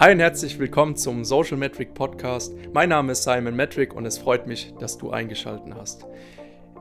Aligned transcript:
Hi 0.00 0.10
und 0.10 0.18
herzlich 0.18 0.58
willkommen 0.58 0.96
zum 0.96 1.24
Social 1.24 1.56
Metric 1.56 1.94
Podcast. 1.94 2.52
Mein 2.72 2.88
Name 2.88 3.12
ist 3.12 3.22
Simon 3.22 3.54
Metric 3.54 3.94
und 3.94 4.04
es 4.06 4.18
freut 4.18 4.48
mich, 4.48 4.74
dass 4.80 4.98
du 4.98 5.10
eingeschaltet 5.10 5.72
hast. 5.76 6.04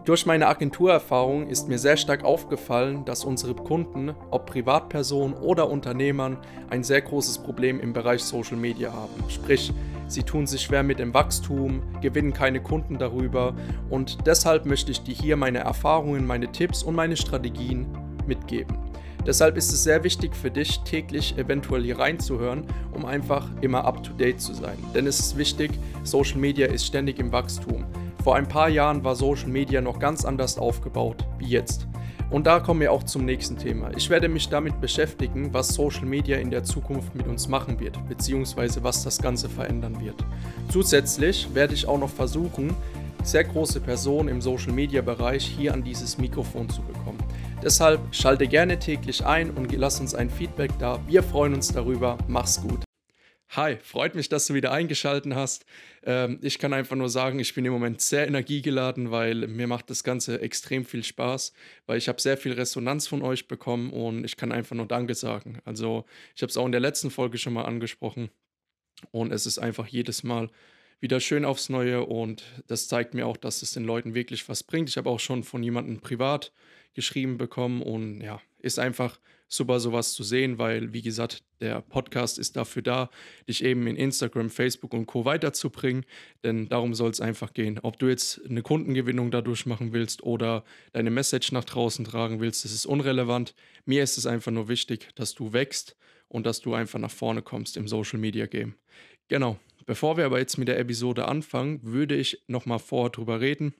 Durch 0.03 0.25
meine 0.25 0.47
Agenturerfahrung 0.47 1.47
ist 1.47 1.67
mir 1.67 1.77
sehr 1.77 1.95
stark 1.95 2.23
aufgefallen, 2.23 3.05
dass 3.05 3.23
unsere 3.23 3.53
Kunden, 3.53 4.15
ob 4.31 4.47
Privatpersonen 4.47 5.35
oder 5.35 5.69
Unternehmern, 5.69 6.39
ein 6.71 6.83
sehr 6.83 7.01
großes 7.01 7.43
Problem 7.43 7.79
im 7.79 7.93
Bereich 7.93 8.23
Social 8.23 8.57
Media 8.57 8.91
haben. 8.91 9.29
Sprich, 9.29 9.71
sie 10.07 10.23
tun 10.23 10.47
sich 10.47 10.63
schwer 10.63 10.81
mit 10.81 10.97
dem 10.97 11.13
Wachstum, 11.13 11.83
gewinnen 12.01 12.33
keine 12.33 12.63
Kunden 12.63 12.97
darüber 12.97 13.53
und 13.91 14.25
deshalb 14.25 14.65
möchte 14.65 14.91
ich 14.91 15.03
dir 15.03 15.13
hier 15.13 15.37
meine 15.37 15.59
Erfahrungen, 15.59 16.25
meine 16.25 16.51
Tipps 16.51 16.81
und 16.81 16.95
meine 16.95 17.15
Strategien 17.15 17.85
mitgeben. 18.25 18.75
Deshalb 19.25 19.55
ist 19.55 19.71
es 19.71 19.83
sehr 19.83 20.03
wichtig 20.03 20.35
für 20.35 20.51
dich, 20.51 20.79
täglich 20.81 21.37
eventuell 21.37 21.83
hier 21.83 21.99
reinzuhören, 21.99 22.65
um 22.91 23.05
einfach 23.05 23.47
immer 23.61 23.85
up-to-date 23.85 24.41
zu 24.41 24.53
sein. 24.53 24.77
Denn 24.93 25.07
es 25.07 25.19
ist 25.19 25.37
wichtig, 25.37 25.71
Social 26.03 26.39
Media 26.39 26.67
ist 26.67 26.85
ständig 26.85 27.19
im 27.19 27.31
Wachstum. 27.31 27.85
Vor 28.23 28.35
ein 28.35 28.47
paar 28.47 28.69
Jahren 28.69 29.03
war 29.03 29.15
Social 29.15 29.49
Media 29.49 29.81
noch 29.81 29.99
ganz 29.99 30.25
anders 30.25 30.57
aufgebaut 30.57 31.25
wie 31.39 31.47
jetzt. 31.47 31.87
Und 32.29 32.47
da 32.47 32.59
kommen 32.59 32.79
wir 32.79 32.91
auch 32.91 33.03
zum 33.03 33.25
nächsten 33.25 33.57
Thema. 33.57 33.91
Ich 33.95 34.09
werde 34.09 34.27
mich 34.27 34.49
damit 34.49 34.81
beschäftigen, 34.81 35.53
was 35.53 35.67
Social 35.67 36.05
Media 36.05 36.37
in 36.37 36.49
der 36.49 36.63
Zukunft 36.63 37.13
mit 37.13 37.27
uns 37.27 37.47
machen 37.47 37.79
wird, 37.79 37.97
beziehungsweise 38.09 38.83
was 38.83 39.03
das 39.03 39.21
Ganze 39.21 39.49
verändern 39.49 40.01
wird. 40.01 40.15
Zusätzlich 40.69 41.47
werde 41.53 41.75
ich 41.75 41.87
auch 41.87 41.99
noch 41.99 42.09
versuchen, 42.09 42.73
sehr 43.23 43.43
große 43.43 43.79
Personen 43.81 44.29
im 44.29 44.41
Social 44.41 44.73
Media 44.73 45.01
Bereich 45.01 45.45
hier 45.45 45.73
an 45.73 45.83
dieses 45.83 46.17
Mikrofon 46.17 46.67
zu 46.69 46.81
bekommen. 46.81 47.12
Deshalb 47.63 48.13
schalte 48.13 48.45
gerne 48.45 48.77
täglich 48.77 49.25
ein 49.25 49.49
und 49.49 49.71
lass 49.71 50.01
uns 50.01 50.13
ein 50.13 50.29
Feedback 50.29 50.71
da. 50.79 51.01
Wir 51.07 51.23
freuen 51.23 51.53
uns 51.53 51.69
darüber. 51.71 52.17
Mach's 52.27 52.61
gut. 52.61 52.83
Hi, 53.51 53.77
freut 53.77 54.15
mich, 54.15 54.27
dass 54.27 54.47
du 54.47 54.53
wieder 54.53 54.73
eingeschaltet 54.73 55.33
hast. 55.33 55.65
Ähm, 56.03 56.39
ich 56.41 56.59
kann 56.59 56.73
einfach 56.73 56.97
nur 56.97 57.07
sagen, 57.07 57.39
ich 57.39 57.55
bin 57.55 57.63
im 57.63 57.71
Moment 57.71 58.01
sehr 58.01 58.27
energiegeladen, 58.27 59.11
weil 59.11 59.47
mir 59.47 59.67
macht 59.67 59.89
das 59.89 60.03
Ganze 60.03 60.41
extrem 60.41 60.83
viel 60.83 61.05
Spaß, 61.05 61.53
weil 61.85 61.97
ich 61.97 62.09
habe 62.09 62.19
sehr 62.19 62.35
viel 62.35 62.51
Resonanz 62.51 63.07
von 63.07 63.21
euch 63.21 63.47
bekommen 63.47 63.91
und 63.91 64.25
ich 64.25 64.35
kann 64.35 64.51
einfach 64.51 64.75
nur 64.75 64.87
Danke 64.87 65.15
sagen. 65.15 65.59
Also 65.63 66.03
ich 66.35 66.41
habe 66.41 66.49
es 66.49 66.57
auch 66.57 66.65
in 66.65 66.73
der 66.73 66.81
letzten 66.81 67.11
Folge 67.11 67.37
schon 67.37 67.53
mal 67.53 67.63
angesprochen 67.63 68.29
und 69.11 69.31
es 69.31 69.45
ist 69.45 69.59
einfach 69.59 69.87
jedes 69.87 70.23
Mal 70.23 70.49
wieder 71.03 71.19
schön 71.19 71.43
aufs 71.43 71.67
Neue 71.67 72.05
und 72.05 72.45
das 72.67 72.87
zeigt 72.87 73.13
mir 73.13 73.27
auch, 73.27 73.35
dass 73.35 73.61
es 73.61 73.73
den 73.73 73.83
Leuten 73.83 74.15
wirklich 74.15 74.47
was 74.47 74.63
bringt. 74.63 74.87
Ich 74.87 74.95
habe 74.95 75.09
auch 75.09 75.19
schon 75.19 75.43
von 75.43 75.61
jemandem 75.61 75.99
privat 75.99 76.53
geschrieben 76.93 77.37
bekommen 77.37 77.81
und 77.81 78.21
ja, 78.21 78.39
ist 78.59 78.79
einfach 78.79 79.19
super 79.49 79.81
sowas 79.81 80.13
zu 80.13 80.23
sehen, 80.23 80.59
weil 80.59 80.93
wie 80.93 81.01
gesagt, 81.01 81.43
der 81.59 81.81
Podcast 81.81 82.39
ist 82.39 82.55
dafür 82.55 82.83
da, 82.83 83.09
dich 83.49 83.65
eben 83.65 83.85
in 83.85 83.97
Instagram, 83.97 84.49
Facebook 84.49 84.93
und 84.93 85.05
Co 85.05 85.25
weiterzubringen, 85.25 86.05
denn 86.41 86.69
darum 86.69 86.93
soll 86.93 87.11
es 87.11 87.19
einfach 87.19 87.51
gehen. 87.53 87.81
Ob 87.83 87.99
du 87.99 88.07
jetzt 88.07 88.39
eine 88.49 88.61
Kundengewinnung 88.61 89.29
dadurch 89.29 89.65
machen 89.65 89.91
willst 89.91 90.23
oder 90.23 90.63
deine 90.93 91.11
Message 91.11 91.51
nach 91.51 91.65
draußen 91.65 92.05
tragen 92.05 92.39
willst, 92.39 92.63
das 92.63 92.71
ist 92.71 92.85
unrelevant. 92.85 93.55
Mir 93.83 94.03
ist 94.03 94.17
es 94.17 94.25
einfach 94.25 94.53
nur 94.53 94.69
wichtig, 94.69 95.09
dass 95.15 95.35
du 95.35 95.51
wächst 95.51 95.97
und 96.29 96.45
dass 96.45 96.61
du 96.61 96.73
einfach 96.73 96.99
nach 96.99 97.11
vorne 97.11 97.41
kommst 97.41 97.75
im 97.75 97.89
Social 97.89 98.19
Media 98.19 98.45
Game. 98.45 98.75
Genau. 99.27 99.59
Bevor 99.85 100.17
wir 100.17 100.25
aber 100.25 100.39
jetzt 100.39 100.57
mit 100.57 100.67
der 100.67 100.79
Episode 100.79 101.27
anfangen, 101.27 101.79
würde 101.83 102.15
ich 102.15 102.43
nochmal 102.47 102.79
vorher 102.79 103.09
drüber 103.11 103.41
reden, 103.41 103.73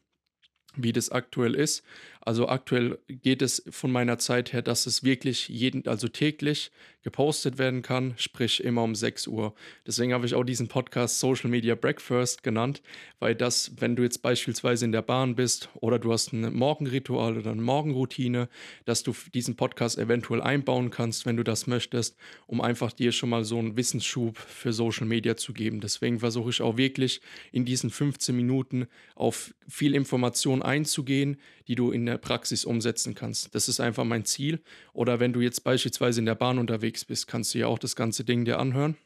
wie 0.76 0.94
das 0.94 1.10
aktuell 1.10 1.56
ist. 1.56 1.84
Also 2.26 2.48
aktuell 2.48 3.00
geht 3.08 3.42
es 3.42 3.64
von 3.70 3.92
meiner 3.92 4.18
Zeit 4.18 4.54
her, 4.54 4.62
dass 4.62 4.86
es 4.86 5.04
wirklich 5.04 5.50
jeden, 5.50 5.88
also 5.88 6.08
täglich 6.08 6.72
gepostet 7.04 7.58
werden 7.58 7.82
kann, 7.82 8.14
sprich 8.16 8.64
immer 8.64 8.82
um 8.82 8.96
6 8.96 9.28
Uhr. 9.28 9.54
Deswegen 9.86 10.14
habe 10.14 10.26
ich 10.26 10.34
auch 10.34 10.46
diesen 10.46 10.70
Podcast 10.70 11.20
Social 11.20 11.50
Media 11.50 11.76
Breakfast 11.76 12.42
genannt, 12.44 12.82
weil 13.20 13.36
das, 13.36 13.74
wenn 13.78 13.98
du 13.98 14.04
jetzt 14.04 14.22
beispielsweise 14.22 14.86
in 14.86 14.94
der 14.94 15.02
Bahn 15.02 15.36
bist 15.36 15.68
oder 15.76 16.00
du 16.00 16.14
hast 16.14 16.32
ein 16.32 16.54
Morgenritual 16.54 17.38
oder 17.38 17.52
eine 17.52 17.62
Morgenroutine, 17.62 18.48
dass 18.86 19.04
du 19.04 19.14
diesen 19.34 19.58
Podcast 19.58 19.98
eventuell 19.98 20.42
einbauen 20.42 20.92
kannst, 20.92 21.26
wenn 21.26 21.36
du 21.36 21.44
das 21.44 21.68
möchtest, 21.68 22.16
um 22.48 22.62
einfach 22.62 22.94
dir 22.94 23.12
schon 23.12 23.30
mal 23.30 23.44
so 23.44 23.60
einen 23.60 23.76
Wissensschub 23.76 24.38
für 24.38 24.72
Social 24.72 25.06
Media 25.06 25.36
zu 25.36 25.52
geben. 25.52 25.82
Deswegen 25.82 26.20
versuche 26.20 26.52
ich 26.52 26.62
auch 26.62 26.78
wirklich 26.78 27.20
in 27.52 27.66
diesen 27.66 27.90
15 27.90 28.34
Minuten 28.34 28.88
auf 29.16 29.54
viel 29.68 29.94
Information 29.94 30.62
einzugehen, 30.62 31.38
die 31.68 31.76
du 31.76 31.92
in 31.92 32.06
der 32.06 32.18
Praxis 32.18 32.66
umsetzen 32.66 33.16
kannst. 33.16 33.54
Das 33.56 33.70
ist 33.70 33.80
einfach 33.80 34.04
mein 34.04 34.26
Ziel. 34.26 34.62
Oder 34.94 35.20
wenn 35.20 35.34
du 35.34 35.42
jetzt 35.42 35.64
beispielsweise 35.64 36.20
in 36.20 36.26
der 36.26 36.36
Bahn 36.36 36.60
unterwegs 36.60 37.06
bist, 37.06 37.28
kannst 37.28 37.54
du 37.54 37.60
ja 37.60 37.68
auch 37.68 37.80
das 37.80 37.96
ganze 37.96 38.24
Ding 38.24 38.46
dir 38.46 38.60
anhören. 38.60 38.98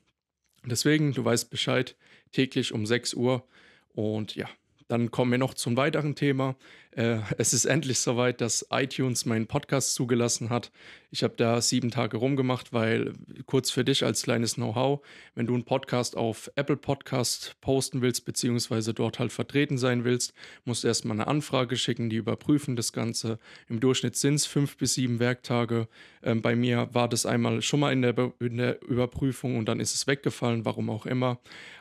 Deswegen, 0.66 1.14
du 1.14 1.24
weißt 1.24 1.50
Bescheid, 1.50 1.96
täglich 2.32 2.74
um 2.74 2.86
6 2.86 3.14
Uhr. 3.14 3.48
Und 3.90 4.36
ja, 4.36 4.50
dann 4.88 5.12
kommen 5.12 5.32
wir 5.32 5.38
noch 5.38 5.54
zum 5.54 5.76
weiteren 5.78 6.16
Thema. 6.16 6.56
Äh, 6.92 7.20
es 7.38 7.54
ist 7.54 7.66
endlich 7.66 8.00
soweit, 8.00 8.42
dass 8.42 8.66
iTunes 8.72 9.26
meinen 9.26 9.46
Podcast 9.46 9.94
zugelassen 9.94 10.50
hat. 10.50 10.72
Ich 11.12 11.24
habe 11.24 11.36
da 11.38 11.62
sieben 11.62 11.92
Tage 11.92 12.18
rumgemacht, 12.18 12.74
weil 12.74 13.14
kurz 13.46 13.70
für 13.70 13.84
dich 13.84 14.04
als 14.04 14.24
kleines 14.24 14.56
Know-how, 14.56 15.06
wenn 15.36 15.46
du 15.46 15.54
einen 15.54 15.64
Podcast 15.64 16.18
auf 16.18 16.50
Apple 16.56 16.78
Podcast 16.78 17.56
posten 17.62 18.02
willst, 18.02 18.26
beziehungsweise 18.26 18.94
dort 18.94 19.20
halt 19.20 19.32
vertreten 19.32 19.78
sein 19.78 20.06
willst, 20.06 20.34
musst 20.66 20.84
du 20.84 20.88
erstmal 20.88 21.18
eine 21.18 21.28
Anfrage 21.28 21.78
schicken, 21.78 22.10
die 22.10 22.16
überprüfen 22.16 22.76
das 22.76 22.94
Ganze. 22.94 23.40
Im 23.70 23.80
Durchschnitt 23.80 24.16
sind 24.16 24.36
es 24.36 24.46
fünf 24.46 24.78
bis 24.78 24.96
sieben 24.96 25.20
Werktage. 25.20 25.88
Ähm, 26.24 26.42
bei 26.42 26.56
mir 26.56 26.90
war 26.94 27.08
das 27.08 27.26
einmal 27.26 27.62
schon 27.62 27.80
mal 27.80 27.94
in 27.94 28.02
der, 28.02 28.34
in 28.40 28.58
der 28.58 28.82
Überprüfung 28.82 29.58
und 29.58 29.68
dann 29.68 29.80
ist 29.80 29.94
es 29.94 30.08
weggefallen, 30.08 30.66
warum 30.66 30.90
auch 30.90 31.06
immer. 31.06 31.40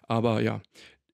Aber 0.09 0.41
ja, 0.41 0.61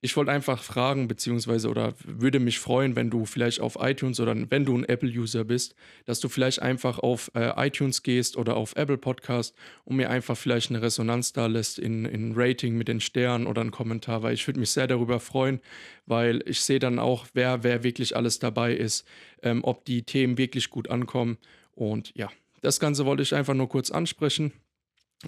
ich 0.04 0.16
wollte 0.16 0.32
einfach 0.32 0.64
fragen, 0.64 1.06
beziehungsweise 1.06 1.68
oder 1.68 1.94
würde 2.04 2.40
mich 2.40 2.58
freuen, 2.58 2.96
wenn 2.96 3.08
du 3.08 3.24
vielleicht 3.24 3.60
auf 3.60 3.78
iTunes 3.80 4.18
oder 4.18 4.34
wenn 4.50 4.64
du 4.64 4.76
ein 4.76 4.84
Apple-User 4.84 5.44
bist, 5.44 5.76
dass 6.06 6.18
du 6.18 6.28
vielleicht 6.28 6.60
einfach 6.60 6.98
auf 6.98 7.30
äh, 7.34 7.52
iTunes 7.68 8.02
gehst 8.02 8.36
oder 8.36 8.56
auf 8.56 8.74
Apple 8.74 8.98
Podcast 8.98 9.54
und 9.84 9.94
mir 9.94 10.10
einfach 10.10 10.36
vielleicht 10.36 10.70
eine 10.70 10.82
Resonanz 10.82 11.32
da 11.32 11.46
lässt 11.46 11.78
in, 11.78 12.04
in 12.04 12.32
Rating 12.34 12.76
mit 12.76 12.88
den 12.88 13.00
Sternen 13.00 13.46
oder 13.46 13.60
einen 13.60 13.70
Kommentar, 13.70 14.24
weil 14.24 14.34
ich 14.34 14.44
würde 14.48 14.58
mich 14.58 14.70
sehr 14.70 14.88
darüber 14.88 15.20
freuen, 15.20 15.60
weil 16.04 16.42
ich 16.46 16.62
sehe 16.62 16.80
dann 16.80 16.98
auch, 16.98 17.28
wer, 17.32 17.62
wer 17.62 17.84
wirklich 17.84 18.16
alles 18.16 18.40
dabei 18.40 18.74
ist, 18.74 19.06
ähm, 19.40 19.62
ob 19.62 19.84
die 19.84 20.02
Themen 20.02 20.36
wirklich 20.36 20.70
gut 20.70 20.90
ankommen. 20.90 21.38
Und 21.76 22.12
ja, 22.16 22.28
das 22.60 22.80
Ganze 22.80 23.06
wollte 23.06 23.22
ich 23.22 23.36
einfach 23.36 23.54
nur 23.54 23.68
kurz 23.68 23.92
ansprechen. 23.92 24.52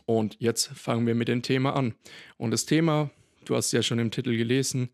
Und 0.05 0.35
jetzt 0.41 0.67
fangen 0.67 1.07
wir 1.07 1.15
mit 1.15 1.29
dem 1.29 1.43
Thema 1.43 1.77
an. 1.77 1.95
Und 2.39 2.51
das 2.51 2.67
Thema 2.67 3.11
Du 3.45 3.57
hast 3.57 3.73
ja 3.73 3.83
schon 3.83 3.99
im 3.99 4.11
Titel 4.11 4.37
gelesen, 4.37 4.91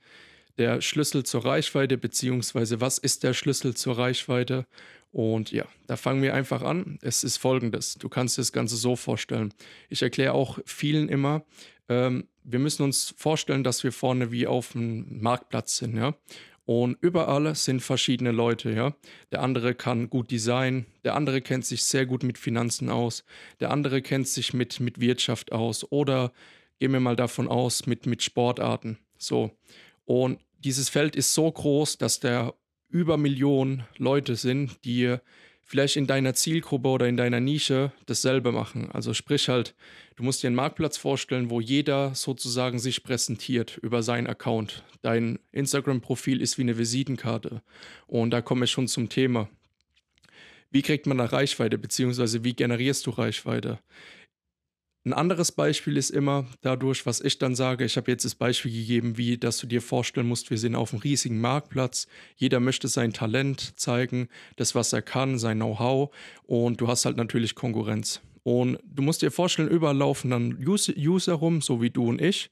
der 0.59 0.81
Schlüssel 0.81 1.25
zur 1.25 1.45
Reichweite, 1.45 1.97
beziehungsweise 1.97 2.81
was 2.81 2.99
ist 2.99 3.23
der 3.23 3.35
Schlüssel 3.35 3.75
zur 3.75 3.99
Reichweite? 3.99 4.67
Und 5.13 5.51
ja, 5.51 5.65
da 5.87 5.97
fangen 5.97 6.23
wir 6.23 6.35
einfach 6.35 6.63
an. 6.63 6.99
Es 7.03 7.25
ist 7.25 7.39
folgendes: 7.39 7.95
Du 7.95 8.09
kannst 8.09 8.37
dir 8.37 8.43
das 8.43 8.53
Ganze 8.53 8.77
so 8.77 8.95
vorstellen. 8.97 9.53
Ich 9.89 10.03
erkläre 10.03 10.35
auch 10.35 10.59
vielen 10.65 11.09
immer, 11.09 11.45
ähm, 11.89 12.29
wir 12.45 12.59
müssen 12.59 12.85
uns 12.85 13.15
vorstellen, 13.19 13.65
dass 13.65 13.85
wir 13.85 13.93
vorne 13.93 14.31
wie 14.31 14.47
auf 14.47 14.75
einem 14.75 15.21
Marktplatz 15.21 15.77
sind, 15.77 15.97
ja. 15.97 16.15
Und 16.65 16.97
überall 17.01 17.53
sind 17.57 17.81
verschiedene 17.81 18.31
Leute, 18.31 18.71
ja. 18.71 18.95
Der 19.33 19.43
andere 19.43 19.75
kann 19.75 20.09
gut 20.09 20.31
designen, 20.31 20.87
der 21.05 21.17
andere 21.17 21.41
kennt 21.41 21.67
sich 21.67 21.83
sehr 21.83 22.07
gut 22.07 22.23
mit 22.23 22.39
Finanzen 22.39 22.91
aus, 22.91 23.25
der 23.59 23.73
andere 23.73 24.03
kennt 24.03 24.29
sich 24.29 24.55
mit, 24.55 24.79
mit 24.79 25.01
Wirtschaft 25.01 25.51
aus 25.51 25.91
oder 25.91 26.33
gehen 26.81 26.93
wir 26.93 27.01
mal 27.01 27.15
davon 27.15 27.47
aus, 27.47 27.87
mit, 27.87 28.07
mit 28.07 28.23
Sportarten. 28.23 28.99
So. 29.19 29.53
Und 30.07 30.41
dieses 30.65 30.89
Feld 30.89 31.15
ist 31.15 31.35
so 31.35 31.51
groß, 31.51 31.99
dass 31.99 32.19
da 32.19 32.55
über 32.89 33.17
Millionen 33.17 33.85
Leute 33.99 34.35
sind, 34.35 34.85
die 34.85 35.17
vielleicht 35.63 35.97
in 35.97 36.09
deiner 36.09 36.35
Zielgruppe 36.35 36.89
oder 36.89 37.07
in 37.07 37.17
deiner 37.17 37.39
Nische 37.39 37.93
dasselbe 38.07 38.51
machen. 38.51 38.91
Also 38.91 39.15
sprich 39.15 39.49
halt, 39.49 39.77
du 40.17 40.25
musst 40.25 40.43
dir 40.43 40.49
einen 40.49 40.57
Marktplatz 40.57 40.97
vorstellen, 40.97 41.51
wo 41.51 41.61
jeder 41.61 42.15
sozusagen 42.15 42.81
sich 42.81 43.05
präsentiert 43.05 43.79
über 43.81 44.03
seinen 44.03 44.27
Account. 44.27 44.83
Dein 45.03 45.39
Instagram-Profil 45.53 46.41
ist 46.41 46.59
wie 46.59 46.63
eine 46.63 46.77
Visitenkarte. 46.77 47.63
Und 48.09 48.31
da 48.31 48.41
komme 48.41 48.65
ich 48.65 48.71
schon 48.73 48.89
zum 48.89 49.09
Thema. 49.09 49.49
Wie 50.73 50.83
kriegt 50.83 51.07
man 51.07 51.19
da 51.19 51.27
Reichweite, 51.27 51.79
beziehungsweise 51.79 52.43
wie 52.43 52.55
generierst 52.55 53.07
du 53.07 53.11
Reichweite? 53.11 53.79
Ein 55.03 55.15
anderes 55.15 55.51
Beispiel 55.53 55.97
ist 55.97 56.11
immer 56.11 56.47
dadurch, 56.61 57.07
was 57.07 57.23
ich 57.23 57.39
dann 57.39 57.55
sage, 57.55 57.87
ich 57.87 57.97
habe 57.97 58.11
jetzt 58.11 58.27
das 58.27 58.35
Beispiel 58.35 58.71
gegeben, 58.71 59.17
wie 59.17 59.39
dass 59.39 59.57
du 59.57 59.67
dir 59.67 59.81
vorstellen 59.81 60.29
musst, 60.29 60.51
wir 60.51 60.59
sind 60.59 60.75
auf 60.75 60.93
einem 60.93 61.01
riesigen 61.01 61.41
Marktplatz, 61.41 62.07
jeder 62.37 62.61
möchte 62.61 62.87
sein 62.87 63.15
Talent 63.15 63.81
zeigen, 63.81 64.29
das, 64.57 64.75
was 64.75 64.93
er 64.93 65.01
kann, 65.01 65.39
sein 65.39 65.57
Know-how 65.57 66.15
und 66.43 66.83
du 66.83 66.89
hast 66.89 67.07
halt 67.07 67.17
natürlich 67.17 67.55
Konkurrenz. 67.55 68.21
Und 68.43 68.79
du 68.85 69.03
musst 69.03 69.23
dir 69.23 69.31
vorstellen, 69.31 69.69
überall 69.69 69.97
laufen 69.97 70.31
dann 70.31 70.59
User 70.63 71.33
rum, 71.33 71.63
so 71.63 71.81
wie 71.81 71.91
du 71.91 72.09
und 72.09 72.21
ich. 72.21 72.51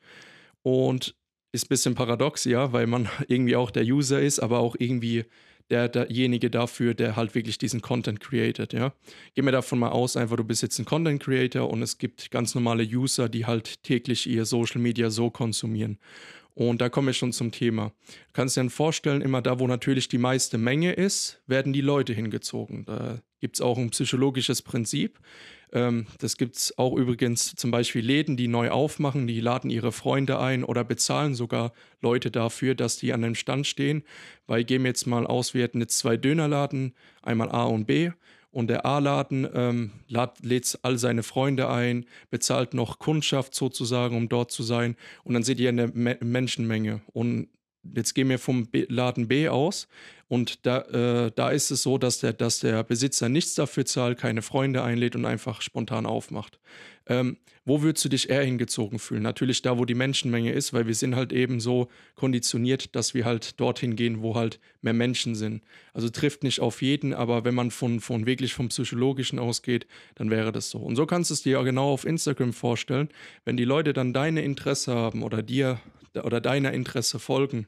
Und 0.62 1.14
ist 1.52 1.66
ein 1.66 1.68
bisschen 1.68 1.94
paradox, 1.94 2.44
ja, 2.44 2.72
weil 2.72 2.86
man 2.86 3.08
irgendwie 3.28 3.56
auch 3.56 3.70
der 3.70 3.84
User 3.84 4.20
ist, 4.20 4.38
aber 4.38 4.58
auch 4.60 4.76
irgendwie 4.78 5.24
der, 5.70 5.88
derjenige 5.88 6.50
dafür, 6.50 6.94
der 6.94 7.16
halt 7.16 7.34
wirklich 7.34 7.58
diesen 7.58 7.82
Content 7.82 8.20
created, 8.20 8.72
ja. 8.72 8.92
Gehen 9.34 9.44
wir 9.44 9.52
davon 9.52 9.78
mal 9.78 9.90
aus, 9.90 10.16
einfach 10.16 10.36
du 10.36 10.44
bist 10.44 10.62
jetzt 10.62 10.78
ein 10.78 10.84
Content 10.84 11.22
Creator 11.22 11.68
und 11.68 11.82
es 11.82 11.98
gibt 11.98 12.30
ganz 12.30 12.54
normale 12.54 12.84
User, 12.84 13.28
die 13.28 13.46
halt 13.46 13.82
täglich 13.82 14.26
ihr 14.26 14.44
Social 14.44 14.80
Media 14.80 15.10
so 15.10 15.30
konsumieren. 15.30 15.98
Und 16.58 16.80
da 16.80 16.88
kommen 16.88 17.06
wir 17.06 17.14
schon 17.14 17.32
zum 17.32 17.52
Thema. 17.52 17.92
Du 18.08 18.32
kannst 18.32 18.56
dir 18.56 18.60
dann 18.62 18.70
vorstellen, 18.70 19.22
immer 19.22 19.40
da, 19.42 19.60
wo 19.60 19.68
natürlich 19.68 20.08
die 20.08 20.18
meiste 20.18 20.58
Menge 20.58 20.92
ist, 20.92 21.40
werden 21.46 21.72
die 21.72 21.80
Leute 21.80 22.12
hingezogen. 22.12 22.84
Da 22.84 23.20
gibt 23.38 23.54
es 23.54 23.60
auch 23.60 23.78
ein 23.78 23.90
psychologisches 23.90 24.62
Prinzip. 24.62 25.20
Ähm, 25.72 26.08
das 26.18 26.36
gibt 26.36 26.56
es 26.56 26.76
auch 26.76 26.96
übrigens 26.96 27.54
zum 27.54 27.70
Beispiel 27.70 28.04
Läden, 28.04 28.36
die 28.36 28.48
neu 28.48 28.70
aufmachen, 28.70 29.28
die 29.28 29.38
laden 29.40 29.70
ihre 29.70 29.92
Freunde 29.92 30.40
ein 30.40 30.64
oder 30.64 30.82
bezahlen 30.82 31.36
sogar 31.36 31.72
Leute 32.00 32.32
dafür, 32.32 32.74
dass 32.74 32.96
die 32.96 33.12
an 33.12 33.22
dem 33.22 33.36
Stand 33.36 33.68
stehen. 33.68 34.02
Weil 34.48 34.64
gehen 34.64 34.82
wir 34.82 34.88
jetzt 34.88 35.06
mal 35.06 35.28
aus, 35.28 35.54
wir 35.54 35.62
hätten 35.62 35.80
jetzt 35.80 35.96
zwei 35.96 36.16
Dönerladen, 36.16 36.92
einmal 37.22 37.52
A 37.52 37.66
und 37.66 37.86
B 37.86 38.10
und 38.50 38.68
der 38.68 38.86
A-Laden 38.86 39.46
ähm, 39.54 39.90
lädt 40.08 40.78
all 40.82 40.98
seine 40.98 41.22
Freunde 41.22 41.68
ein, 41.68 42.06
bezahlt 42.30 42.74
noch 42.74 42.98
Kundschaft 42.98 43.54
sozusagen, 43.54 44.16
um 44.16 44.28
dort 44.28 44.50
zu 44.50 44.62
sein. 44.62 44.96
Und 45.24 45.34
dann 45.34 45.42
seht 45.42 45.60
ihr 45.60 45.68
eine 45.68 45.88
Me 45.88 46.16
Menschenmenge. 46.20 47.00
Und 47.12 47.48
jetzt 47.94 48.14
gehen 48.14 48.28
wir 48.28 48.38
vom 48.38 48.68
Laden 48.72 49.28
B 49.28 49.48
aus. 49.48 49.88
Und 50.28 50.66
da, 50.66 50.80
äh, 51.26 51.32
da 51.34 51.50
ist 51.50 51.70
es 51.70 51.82
so, 51.82 51.96
dass 51.96 52.20
der, 52.20 52.34
dass 52.34 52.60
der 52.60 52.84
Besitzer 52.84 53.30
nichts 53.30 53.54
dafür 53.54 53.86
zahlt, 53.86 54.18
keine 54.18 54.42
Freunde 54.42 54.82
einlädt 54.82 55.16
und 55.16 55.24
einfach 55.24 55.62
spontan 55.62 56.04
aufmacht. 56.04 56.58
Ähm, 57.06 57.38
wo 57.64 57.82
würdest 57.82 58.04
du 58.04 58.08
dich 58.10 58.30
eher 58.30 58.44
hingezogen 58.44 58.98
fühlen? 58.98 59.22
Natürlich 59.22 59.62
da, 59.62 59.78
wo 59.78 59.84
die 59.86 59.94
Menschenmenge 59.94 60.52
ist, 60.52 60.72
weil 60.72 60.86
wir 60.86 60.94
sind 60.94 61.16
halt 61.16 61.32
eben 61.32 61.60
so 61.60 61.88
konditioniert, 62.14 62.94
dass 62.94 63.14
wir 63.14 63.24
halt 63.24 63.58
dorthin 63.60 63.96
gehen, 63.96 64.22
wo 64.22 64.34
halt 64.34 64.60
mehr 64.82 64.92
Menschen 64.92 65.34
sind. 65.34 65.62
Also 65.92 66.08
trifft 66.08 66.44
nicht 66.44 66.60
auf 66.60 66.80
jeden, 66.82 67.12
aber 67.12 67.44
wenn 67.44 67.54
man 67.54 67.70
von, 67.70 68.00
von 68.00 68.26
wirklich 68.26 68.54
vom 68.54 68.68
Psychologischen 68.68 69.38
ausgeht, 69.38 69.86
dann 70.14 70.30
wäre 70.30 70.52
das 70.52 70.70
so. 70.70 70.78
Und 70.78 70.96
so 70.96 71.06
kannst 71.06 71.30
du 71.30 71.34
es 71.34 71.42
dir 71.42 71.52
ja 71.52 71.62
genau 71.62 71.92
auf 71.92 72.06
Instagram 72.06 72.52
vorstellen, 72.52 73.08
wenn 73.44 73.56
die 73.56 73.64
Leute 73.64 73.92
dann 73.92 74.12
deine 74.12 74.42
Interesse 74.42 74.94
haben 74.94 75.22
oder 75.22 75.42
dir 75.42 75.78
oder 76.14 76.40
deiner 76.40 76.72
Interesse 76.72 77.18
folgen, 77.18 77.66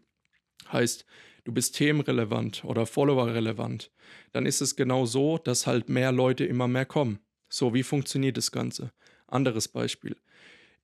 heißt, 0.72 1.04
du 1.44 1.52
bist 1.52 1.76
themenrelevant 1.76 2.64
oder 2.64 2.86
followerrelevant, 2.86 3.90
dann 4.32 4.46
ist 4.46 4.60
es 4.60 4.76
genau 4.76 5.06
so, 5.06 5.38
dass 5.38 5.66
halt 5.66 5.88
mehr 5.88 6.12
Leute 6.12 6.44
immer 6.44 6.68
mehr 6.68 6.86
kommen. 6.86 7.20
So, 7.48 7.74
wie 7.74 7.82
funktioniert 7.82 8.36
das 8.36 8.52
Ganze? 8.52 8.92
Anderes 9.26 9.68
Beispiel. 9.68 10.16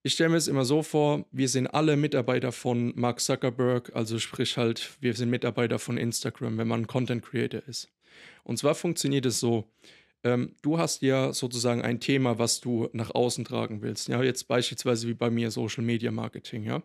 Ich 0.03 0.13
stelle 0.13 0.31
mir 0.31 0.37
es 0.37 0.49
immer 0.49 0.65
so 0.65 0.83
vor, 0.83 1.27
wir 1.33 1.49
sind 1.49 1.67
alle 1.67 1.97
Mitarbeiter 1.97 2.53
von 2.53 2.93
Mark 2.95 3.21
Zuckerberg, 3.21 3.91
also 3.95 4.19
sprich 4.21 4.57
halt, 4.57 4.97
wir 5.01 5.15
sind 5.15 5.31
Mitarbeiter 5.31 5.79
von 5.79 5.99
Instagram, 5.99 6.59
wenn 6.59 6.69
man 6.69 6.87
Content 6.87 7.25
Creator 7.25 7.63
ist. 7.67 7.89
Und 8.45 8.57
zwar 8.59 8.77
funktioniert 8.77 9.27
es 9.27 9.41
so, 9.41 9.69
ähm, 10.23 10.55
du 10.63 10.79
hast 10.79 11.03
ja 11.03 11.33
sozusagen 11.33 11.83
ein 11.83 12.01
Thema, 12.01 12.39
was 12.39 12.61
du 12.61 12.89
nach 12.93 13.15
außen 13.15 13.45
tragen 13.45 13.83
willst. 13.83 14.09
Ja, 14.09 14.23
jetzt 14.23 14.49
beispielsweise 14.49 15.09
wie 15.09 15.15
bei 15.15 15.31
mir 15.31 15.51
Social 15.51 15.85
Media 15.85 16.11
Marketing, 16.11 16.65
ja. 16.65 16.83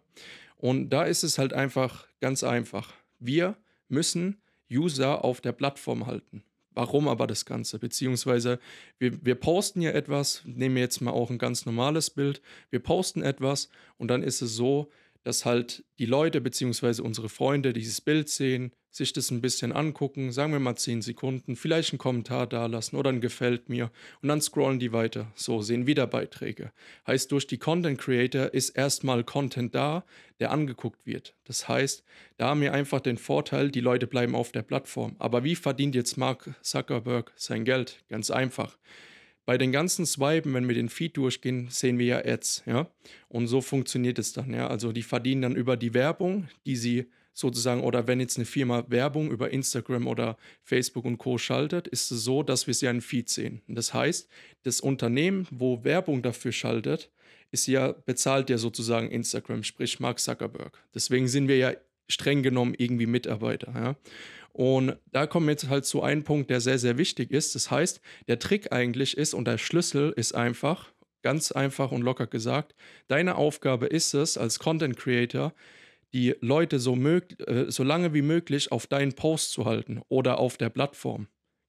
Und 0.62 0.92
da 0.92 1.04
ist 1.04 1.24
es 1.24 1.40
halt 1.40 1.54
einfach 1.54 2.08
ganz 2.20 2.44
einfach. 2.44 2.94
Wir 3.18 3.58
müssen 3.88 4.40
User 4.72 5.26
auf 5.26 5.42
der 5.42 5.54
Plattform 5.54 6.06
halten. 6.06 6.44
Warum 6.70 7.08
aber 7.08 7.26
das 7.26 7.46
Ganze? 7.46 7.80
Beziehungsweise 7.80 8.60
wir, 9.00 9.26
wir 9.26 9.36
posten 9.36 9.82
ja 9.82 9.90
etwas, 9.90 10.44
nehmen 10.46 10.76
wir 10.76 10.84
jetzt 10.84 11.02
mal 11.02 11.12
auch 11.12 11.32
ein 11.32 11.40
ganz 11.40 11.66
normales 11.66 12.12
Bild, 12.12 12.42
wir 12.70 12.80
posten 12.80 13.24
etwas 13.24 13.70
und 13.98 14.08
dann 14.10 14.22
ist 14.22 14.42
es 14.44 14.56
so, 14.56 14.92
dass 15.24 15.46
halt 15.46 15.84
die 16.00 16.06
Leute 16.06 16.42
beziehungsweise 16.42 17.04
unsere 17.04 17.30
Freunde 17.30 17.74
dieses 17.74 18.02
Bild 18.02 18.30
sehen, 18.30 18.72
sich 18.92 19.14
das 19.14 19.32
ein 19.32 19.42
bisschen 19.42 19.72
angucken, 19.72 20.32
sagen 20.32 20.52
wir 20.52 20.60
mal 20.60 20.76
10 20.76 21.02
Sekunden, 21.02 21.56
vielleicht 21.56 21.94
einen 21.94 22.00
Kommentar 22.00 22.46
dalassen 22.46 22.98
oder 22.98 23.10
ein 23.10 23.22
Gefällt 23.22 23.70
mir 23.70 23.90
und 24.22 24.28
dann 24.28 24.42
scrollen 24.42 24.80
die 24.80 24.92
weiter. 24.92 25.32
So 25.36 25.62
sehen 25.62 25.88
wieder 25.88 26.08
Beiträge. 26.08 26.72
Heißt, 27.08 27.32
durch 27.32 27.48
die 27.48 27.58
Content 27.58 28.00
Creator 28.00 28.54
ist 28.54 28.72
erstmal 28.72 29.24
Content 29.24 29.74
da, 29.74 30.04
der 30.42 30.52
angeguckt 30.52 31.06
wird. 31.06 31.36
Das 31.46 31.70
heißt, 31.70 32.04
da 32.38 32.50
haben 32.50 32.62
wir 32.62 32.74
einfach 32.74 33.00
den 33.00 33.18
Vorteil, 33.18 33.72
die 33.72 33.80
Leute 33.80 34.08
bleiben 34.08 34.36
auf 34.36 34.52
der 34.52 34.64
Plattform. 34.64 35.16
Aber 35.20 35.44
wie 35.46 35.56
verdient 35.56 35.96
jetzt 35.96 36.18
Mark 36.18 36.54
Zuckerberg 36.62 37.32
sein 37.38 37.64
Geld? 37.64 38.04
Ganz 38.10 38.30
einfach. 38.30 38.78
Bei 39.46 39.58
den 39.58 39.72
ganzen 39.72 40.06
Swipen, 40.06 40.54
wenn 40.54 40.68
wir 40.68 40.76
den 40.76 40.90
Feed 40.90 41.18
durchgehen, 41.18 41.68
sehen 41.70 41.98
wir 41.98 42.06
ja 42.06 42.26
Ads, 42.26 42.64
ja. 42.66 42.92
Und 43.28 43.48
so 43.48 43.62
funktioniert 43.62 44.20
es 44.20 44.34
dann, 44.34 44.54
ja. 44.54 44.68
Also 44.68 44.92
die 44.92 45.04
verdienen 45.04 45.42
dann 45.42 45.56
über 45.56 45.78
die 45.78 45.94
Werbung, 45.94 46.48
die 46.66 46.76
sie 46.76 47.08
sozusagen, 47.34 47.82
oder 47.82 48.08
wenn 48.08 48.20
jetzt 48.20 48.38
eine 48.38 48.46
Firma 48.46 48.86
Werbung 48.90 49.32
über 49.32 49.52
Instagram 49.52 50.08
oder 50.08 50.38
Facebook 50.64 51.06
und 51.06 51.18
Co. 51.18 51.38
schaltet, 51.38 51.88
ist 51.88 52.12
es 52.12 52.24
so, 52.24 52.44
dass 52.44 52.68
wir 52.68 52.74
sie 52.74 52.88
einen 52.88 53.02
Feed 53.02 53.30
sehen. 53.30 53.62
Das 53.68 53.94
heißt, 53.94 54.30
das 54.64 54.82
Unternehmen, 54.82 55.48
wo 55.50 55.84
Werbung 55.84 56.22
dafür 56.22 56.52
schaltet, 56.52 57.10
ist 57.52 57.68
ja, 57.68 57.92
bezahlt 57.92 58.50
ja 58.50 58.58
sozusagen 58.58 59.10
Instagram, 59.10 59.64
sprich 59.64 60.00
Mark 60.00 60.20
Zuckerberg. 60.20 60.78
Deswegen 60.94 61.28
sind 61.28 61.48
wir 61.48 61.58
ja 61.58 61.74
streng 62.08 62.44
genommen 62.44 62.76
irgendwie 62.78 63.06
Mitarbeiter. 63.06 63.74
Ja? 63.74 63.96
Und 64.54 64.98
da 65.12 65.28
kommen 65.28 65.48
wir 65.48 65.52
jetzt 65.52 65.70
halt 65.70 65.86
zu 65.86 66.02
einem 66.02 66.24
Punkt, 66.24 66.50
der 66.50 66.62
sehr, 66.62 66.78
sehr 66.78 66.98
wichtig 66.98 67.32
ist. 67.32 67.56
Das 67.56 67.72
heißt, 67.72 68.02
der 68.28 68.40
Trick 68.40 68.72
eigentlich 68.72 69.18
ist 69.18 69.34
und 69.34 69.46
der 69.46 69.58
Schlüssel 69.58 70.12
ist 70.16 70.34
einfach, 70.36 70.92
ganz 71.22 71.52
einfach 71.52 71.92
und 71.92 72.02
locker 72.02 72.28
gesagt, 72.28 72.76
deine 73.08 73.36
Aufgabe 73.36 73.88
ist 73.88 74.14
es 74.14 74.38
als 74.38 74.60
Content 74.60 74.98
Creator, 74.98 75.54
die 76.14 76.36
Leute 76.42 76.80
so, 76.80 76.96
äh, 76.96 77.66
so 77.70 77.84
lange 77.84 78.14
wie 78.14 78.22
möglich 78.22 78.72
auf 78.72 78.88
deinen 78.88 79.14
Post 79.14 79.52
zu 79.52 79.66
halten 79.66 80.02
oder 80.10 80.40
auf 80.40 80.58
der 80.58 80.70
Plattform. 80.70 81.28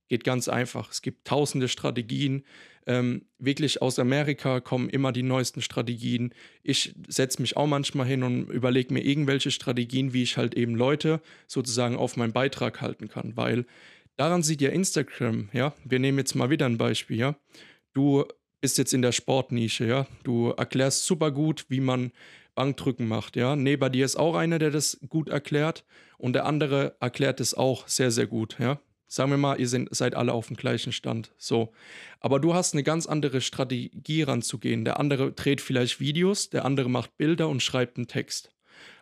Geht 0.08 0.24
ganz 0.24 0.48
einfach. 0.48 0.90
Es 0.90 1.02
gibt 1.02 1.26
tausende 1.26 1.68
Strategien. 1.68 2.44
Ähm, 2.86 3.26
wirklich 3.38 3.80
aus 3.80 3.98
Amerika 3.98 4.60
kommen 4.60 4.88
immer 4.88 5.12
die 5.12 5.22
neuesten 5.22 5.62
Strategien. 5.62 6.34
Ich 6.62 6.94
setze 7.08 7.40
mich 7.40 7.56
auch 7.56 7.66
manchmal 7.66 8.06
hin 8.06 8.22
und 8.22 8.50
überlege 8.50 8.92
mir 8.92 9.04
irgendwelche 9.04 9.50
Strategien, 9.50 10.12
wie 10.12 10.22
ich 10.22 10.36
halt 10.36 10.54
eben 10.54 10.74
Leute 10.74 11.20
sozusagen 11.46 11.96
auf 11.96 12.16
meinen 12.16 12.32
Beitrag 12.32 12.80
halten 12.80 13.08
kann. 13.08 13.36
Weil 13.36 13.66
daran 14.16 14.42
sieht 14.42 14.60
ja 14.60 14.70
Instagram, 14.70 15.48
ja. 15.52 15.74
Wir 15.84 15.98
nehmen 15.98 16.18
jetzt 16.18 16.34
mal 16.34 16.50
wieder 16.50 16.66
ein 16.66 16.78
Beispiel, 16.78 17.18
ja. 17.18 17.36
Du 17.94 18.24
bist 18.60 18.78
jetzt 18.78 18.94
in 18.94 19.02
der 19.02 19.12
Sportnische, 19.12 19.86
ja. 19.86 20.06
Du 20.24 20.50
erklärst 20.50 21.06
super 21.06 21.30
gut, 21.30 21.66
wie 21.68 21.80
man 21.80 22.12
Bankdrücken 22.54 23.08
macht, 23.08 23.36
ja. 23.36 23.56
Neben 23.56 23.92
dir 23.92 24.04
ist 24.04 24.16
auch 24.16 24.34
einer, 24.34 24.58
der 24.58 24.70
das 24.70 24.98
gut 25.08 25.28
erklärt 25.28 25.84
und 26.18 26.34
der 26.34 26.46
andere 26.46 26.96
erklärt 27.00 27.40
es 27.40 27.54
auch 27.54 27.88
sehr, 27.88 28.10
sehr 28.10 28.26
gut, 28.26 28.56
ja. 28.58 28.80
Sagen 29.12 29.30
wir 29.30 29.36
mal, 29.36 29.60
ihr 29.60 29.68
seid 29.68 30.14
alle 30.14 30.32
auf 30.32 30.46
dem 30.46 30.56
gleichen 30.56 30.90
Stand. 30.90 31.32
So. 31.36 31.74
Aber 32.20 32.40
du 32.40 32.54
hast 32.54 32.72
eine 32.72 32.82
ganz 32.82 33.04
andere 33.04 33.42
Strategie 33.42 34.22
ranzugehen. 34.22 34.86
Der 34.86 34.98
andere 34.98 35.32
dreht 35.32 35.60
vielleicht 35.60 36.00
Videos, 36.00 36.48
der 36.48 36.64
andere 36.64 36.88
macht 36.88 37.18
Bilder 37.18 37.50
und 37.50 37.62
schreibt 37.62 37.98
einen 37.98 38.06
Text. 38.06 38.54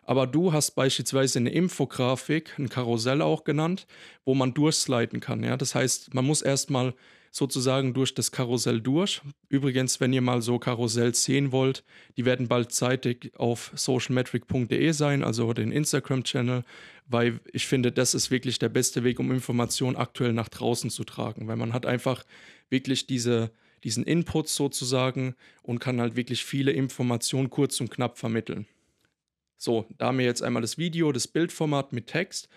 Aber 0.03 0.27
du 0.27 0.51
hast 0.51 0.71
beispielsweise 0.71 1.39
eine 1.39 1.51
Infografik, 1.51 2.59
ein 2.59 2.67
Karussell 2.67 3.21
auch 3.21 3.45
genannt, 3.45 3.87
wo 4.25 4.33
man 4.33 4.53
durchsliden 4.53 5.21
kann. 5.21 5.45
Ja? 5.45 5.55
Das 5.55 5.75
heißt, 5.75 6.13
man 6.13 6.25
muss 6.25 6.41
erstmal 6.41 6.93
sozusagen 7.31 7.93
durch 7.93 8.13
das 8.13 8.31
Karussell 8.31 8.81
durch. 8.81 9.21
Übrigens, 9.47 10.01
wenn 10.01 10.11
ihr 10.11 10.21
mal 10.21 10.41
so 10.41 10.59
Karussells 10.59 11.23
sehen 11.23 11.53
wollt, 11.53 11.83
die 12.17 12.25
werden 12.25 12.49
bald 12.49 12.73
zeitig 12.73 13.31
auf 13.37 13.71
socialmetric.de 13.73 14.91
sein, 14.91 15.23
also 15.23 15.53
den 15.53 15.71
Instagram-Channel, 15.71 16.63
weil 17.07 17.39
ich 17.53 17.67
finde, 17.67 17.93
das 17.93 18.13
ist 18.13 18.31
wirklich 18.31 18.59
der 18.59 18.69
beste 18.69 19.05
Weg, 19.05 19.19
um 19.19 19.31
Informationen 19.31 19.95
aktuell 19.95 20.33
nach 20.33 20.49
draußen 20.49 20.89
zu 20.89 21.05
tragen, 21.05 21.47
weil 21.47 21.55
man 21.55 21.71
hat 21.71 21.85
einfach 21.85 22.25
wirklich 22.69 23.07
diese, 23.07 23.51
diesen 23.85 24.03
Input 24.03 24.49
sozusagen 24.49 25.35
und 25.63 25.79
kann 25.79 26.01
halt 26.01 26.17
wirklich 26.17 26.43
viele 26.43 26.71
Informationen 26.71 27.49
kurz 27.49 27.79
und 27.79 27.89
knapp 27.89 28.17
vermitteln. 28.17 28.67
So, 29.57 29.85
da 29.97 30.07
haben 30.07 30.17
wir 30.17 30.25
jetzt 30.25 30.41
einmal 30.41 30.61
das 30.61 30.77
Video, 30.77 31.13
das 31.13 31.27
Bildformat 31.27 31.93
mit 31.93 32.07
Text 32.07 32.49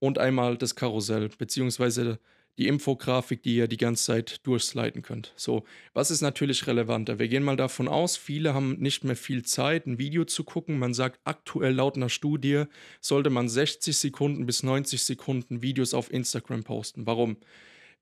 und 0.00 0.18
einmal 0.18 0.56
das 0.56 0.74
Karussell, 0.74 1.28
beziehungsweise 1.38 2.18
die 2.58 2.68
Infografik, 2.68 3.42
die 3.42 3.56
ihr 3.56 3.68
die 3.68 3.76
ganze 3.76 4.04
Zeit 4.04 4.46
durchsliden 4.46 5.02
könnt. 5.02 5.32
So, 5.36 5.64
was 5.92 6.10
ist 6.10 6.22
natürlich 6.22 6.66
relevanter? 6.66 7.18
Wir 7.18 7.28
gehen 7.28 7.42
mal 7.42 7.56
davon 7.56 7.88
aus, 7.88 8.16
viele 8.16 8.54
haben 8.54 8.78
nicht 8.78 9.04
mehr 9.04 9.16
viel 9.16 9.44
Zeit, 9.44 9.86
ein 9.86 9.98
Video 9.98 10.24
zu 10.24 10.44
gucken. 10.44 10.78
Man 10.78 10.94
sagt, 10.94 11.20
aktuell 11.24 11.74
laut 11.74 11.96
einer 11.96 12.08
Studie 12.08 12.64
sollte 13.00 13.30
man 13.30 13.48
60 13.48 13.96
Sekunden 13.96 14.46
bis 14.46 14.62
90 14.62 15.02
Sekunden 15.02 15.62
Videos 15.62 15.94
auf 15.94 16.12
Instagram 16.12 16.64
posten. 16.64 17.06
Warum? 17.06 17.36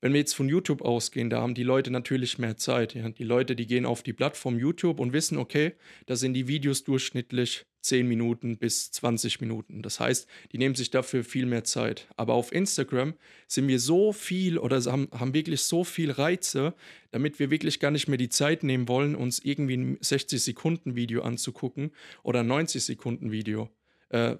Wenn 0.04 0.12
wir 0.12 0.20
jetzt 0.20 0.34
von 0.34 0.50
YouTube 0.50 0.82
ausgehen, 0.82 1.30
da 1.30 1.40
haben 1.40 1.54
die 1.54 1.62
Leute 1.62 1.90
natürlich 1.90 2.38
mehr 2.38 2.58
Zeit. 2.58 2.92
Ja? 2.92 3.08
Die 3.08 3.24
Leute, 3.24 3.56
die 3.56 3.66
gehen 3.66 3.86
auf 3.86 4.02
die 4.02 4.12
Plattform 4.12 4.58
YouTube 4.58 5.00
und 5.00 5.14
wissen, 5.14 5.38
okay, 5.38 5.72
da 6.04 6.14
sind 6.14 6.34
die 6.34 6.46
Videos 6.46 6.84
durchschnittlich 6.84 7.64
10 7.80 8.06
Minuten 8.06 8.58
bis 8.58 8.90
20 8.90 9.40
Minuten. 9.40 9.80
Das 9.80 10.00
heißt, 10.00 10.28
die 10.52 10.58
nehmen 10.58 10.74
sich 10.74 10.90
dafür 10.90 11.24
viel 11.24 11.46
mehr 11.46 11.64
Zeit. 11.64 12.06
Aber 12.18 12.34
auf 12.34 12.52
Instagram 12.52 13.14
sind 13.48 13.66
wir 13.66 13.80
so 13.80 14.12
viel 14.12 14.58
oder 14.58 14.78
haben, 14.84 15.08
haben 15.10 15.32
wirklich 15.32 15.62
so 15.62 15.84
viel 15.84 16.10
Reize, 16.10 16.74
damit 17.10 17.38
wir 17.38 17.50
wirklich 17.50 17.80
gar 17.80 17.90
nicht 17.90 18.06
mehr 18.06 18.18
die 18.18 18.28
Zeit 18.28 18.62
nehmen 18.62 18.88
wollen, 18.88 19.14
uns 19.14 19.38
irgendwie 19.38 19.78
ein 19.78 19.98
60 20.02 20.44
Sekunden 20.44 20.96
Video 20.96 21.22
anzugucken 21.22 21.92
oder 22.22 22.40
ein 22.40 22.46
90 22.48 22.84
Sekunden 22.84 23.32
Video. 23.32 23.70
Äh, 24.10 24.36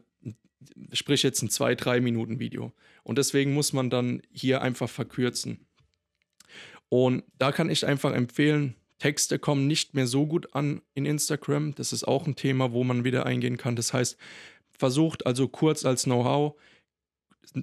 sprich 0.93 1.23
jetzt 1.23 1.43
ein 1.43 1.49
2-3 1.49 2.01
Minuten 2.01 2.39
Video. 2.39 2.73
Und 3.03 3.19
deswegen 3.19 3.55
muss 3.55 3.73
man 3.73 3.91
dann 3.91 4.23
hier 4.33 4.63
einfach 4.63 4.89
verkürzen. 4.89 5.67
Und 6.89 7.25
da 7.39 7.53
kann 7.53 7.71
ich 7.71 7.87
einfach 7.87 8.13
empfehlen, 8.13 8.75
Texte 8.99 9.39
kommen 9.39 9.67
nicht 9.67 9.95
mehr 9.95 10.07
so 10.07 10.27
gut 10.27 10.55
an 10.55 10.81
in 10.95 11.05
Instagram. 11.05 11.75
Das 11.75 11.93
ist 11.93 12.05
auch 12.05 12.27
ein 12.27 12.37
Thema, 12.37 12.73
wo 12.73 12.85
man 12.85 13.05
wieder 13.05 13.27
eingehen 13.27 13.57
kann. 13.57 13.77
Das 13.77 13.93
heißt, 13.93 14.17
versucht 14.79 15.27
also 15.27 15.49
kurz 15.49 15.85
als 15.85 16.05
Know-how 16.05 16.55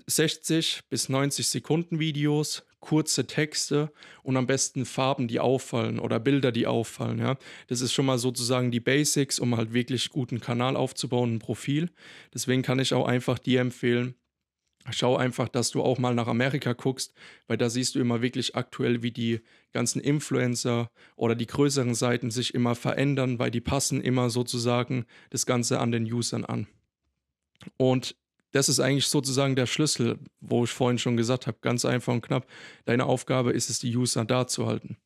60 0.05 0.81
bis 0.89 1.09
90 1.09 1.47
Sekunden 1.47 1.99
Videos, 1.99 2.63
kurze 2.81 3.25
Texte 3.25 3.91
und 4.23 4.35
am 4.35 4.47
besten 4.47 4.85
Farben, 4.85 5.27
die 5.29 5.39
auffallen 5.39 5.99
oder 5.99 6.19
Bilder, 6.19 6.51
die 6.51 6.67
auffallen. 6.67 7.19
Ja? 7.19 7.37
Das 7.67 7.79
ist 7.79 7.93
schon 7.93 8.05
mal 8.05 8.17
sozusagen 8.17 8.71
die 8.71 8.81
Basics, 8.81 9.39
um 9.39 9.55
halt 9.55 9.73
wirklich 9.73 10.09
guten 10.09 10.41
Kanal 10.41 10.75
aufzubauen, 10.75 11.35
ein 11.35 11.39
Profil. 11.39 11.89
Deswegen 12.33 12.61
kann 12.61 12.79
ich 12.79 12.93
auch 12.93 13.07
einfach 13.07 13.39
dir 13.39 13.61
empfehlen, 13.61 14.15
Schau 14.89 15.15
einfach, 15.15 15.47
dass 15.47 15.69
du 15.69 15.83
auch 15.83 15.99
mal 15.99 16.15
nach 16.15 16.27
Amerika 16.27 16.73
guckst, 16.73 17.13
weil 17.47 17.57
da 17.57 17.69
siehst 17.69 17.93
du 17.93 17.99
immer 17.99 18.21
wirklich 18.23 18.55
aktuell, 18.55 19.03
wie 19.03 19.11
die 19.11 19.41
ganzen 19.73 20.01
Influencer 20.01 20.89
oder 21.15 21.35
die 21.35 21.45
größeren 21.45 21.93
Seiten 21.93 22.31
sich 22.31 22.55
immer 22.55 22.73
verändern, 22.73 23.37
weil 23.37 23.51
die 23.51 23.61
passen 23.61 24.01
immer 24.01 24.31
sozusagen 24.31 25.05
das 25.29 25.45
Ganze 25.45 25.79
an 25.79 25.91
den 25.91 26.11
Usern 26.11 26.45
an. 26.45 26.67
Und 27.77 28.15
das 28.51 28.69
ist 28.69 28.79
eigentlich 28.79 29.07
sozusagen 29.07 29.55
der 29.55 29.65
Schlüssel, 29.65 30.19
wo 30.39 30.63
ich 30.63 30.71
vorhin 30.71 30.97
schon 30.97 31.17
gesagt 31.17 31.47
habe, 31.47 31.57
ganz 31.61 31.85
einfach 31.85 32.13
und 32.13 32.21
knapp. 32.21 32.47
Deine 32.85 33.05
Aufgabe 33.05 33.51
ist 33.51 33.69
es, 33.69 33.79
die 33.79 33.95
User 33.95 34.25
da 34.25 34.47
zu 34.47 34.67
halten. 34.67 34.97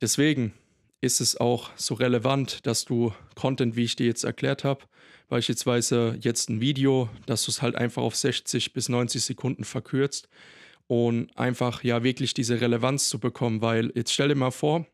Deswegen 0.00 0.52
ist 1.00 1.20
es 1.20 1.36
auch 1.36 1.70
so 1.76 1.94
relevant, 1.94 2.66
dass 2.66 2.84
du 2.84 3.12
Content, 3.34 3.76
wie 3.76 3.84
ich 3.84 3.96
dir 3.96 4.06
jetzt 4.06 4.24
erklärt 4.24 4.64
habe, 4.64 4.84
beispielsweise 5.28 6.18
jetzt 6.20 6.48
ein 6.48 6.60
Video, 6.60 7.08
dass 7.26 7.44
du 7.44 7.50
es 7.50 7.62
halt 7.62 7.76
einfach 7.76 8.02
auf 8.02 8.16
60 8.16 8.72
bis 8.72 8.88
90 8.88 9.22
Sekunden 9.22 9.64
verkürzt 9.64 10.28
und 10.86 11.36
einfach 11.36 11.82
ja 11.84 12.02
wirklich 12.02 12.34
diese 12.34 12.60
Relevanz 12.60 13.08
zu 13.08 13.18
bekommen, 13.18 13.60
weil 13.60 13.92
jetzt 13.94 14.12
stell 14.12 14.28
dir 14.28 14.34
mal 14.34 14.50
vor, 14.50 14.86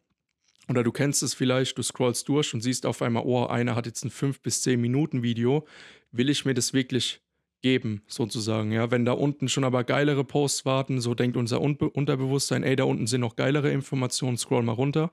oder 0.68 0.82
du 0.82 0.92
kennst 0.92 1.22
es 1.22 1.34
vielleicht, 1.34 1.76
du 1.76 1.82
scrollst 1.82 2.28
durch 2.28 2.54
und 2.54 2.60
siehst 2.60 2.86
auf 2.86 3.02
einmal, 3.02 3.24
oh, 3.26 3.46
einer 3.46 3.74
hat 3.74 3.86
jetzt 3.86 4.04
ein 4.04 4.10
5 4.10 4.40
bis 4.40 4.62
10 4.62 4.80
Minuten 4.80 5.22
Video, 5.22 5.66
will 6.12 6.30
ich 6.30 6.44
mir 6.44 6.54
das 6.54 6.72
wirklich 6.72 7.20
geben, 7.62 8.02
sozusagen. 8.06 8.72
Ja, 8.72 8.90
wenn 8.90 9.04
da 9.04 9.12
unten 9.12 9.48
schon 9.48 9.64
aber 9.64 9.84
geilere 9.84 10.24
Posts 10.24 10.64
warten, 10.64 11.00
so 11.00 11.14
denkt 11.14 11.36
unser 11.36 11.60
Unbe 11.60 11.88
Unterbewusstsein, 11.88 12.62
ey, 12.62 12.76
da 12.76 12.84
unten 12.84 13.06
sind 13.06 13.20
noch 13.20 13.36
geilere 13.36 13.70
Informationen, 13.70 14.36
scroll 14.36 14.62
mal 14.62 14.72
runter. 14.72 15.12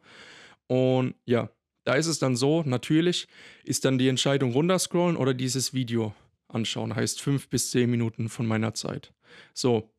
Und 0.68 1.16
ja, 1.26 1.50
da 1.86 1.96
ist 1.96 2.08
es 2.08 2.20
dann 2.20 2.36
so, 2.36 2.64
natürlich 2.64 3.28
ist 3.64 3.86
dann 3.86 3.98
die 3.98 4.08
Entscheidung 4.10 4.52
runterscrollen 4.52 5.16
oder 5.16 5.34
dieses 5.34 5.74
Video 5.74 6.14
anschauen, 6.48 6.96
heißt 6.96 7.22
fünf 7.22 7.50
bis 7.50 7.72
zehn 7.72 7.90
Minuten 7.90 8.30
von 8.30 8.46
meiner 8.46 8.74
Zeit. 8.74 9.14
So, 9.54 9.92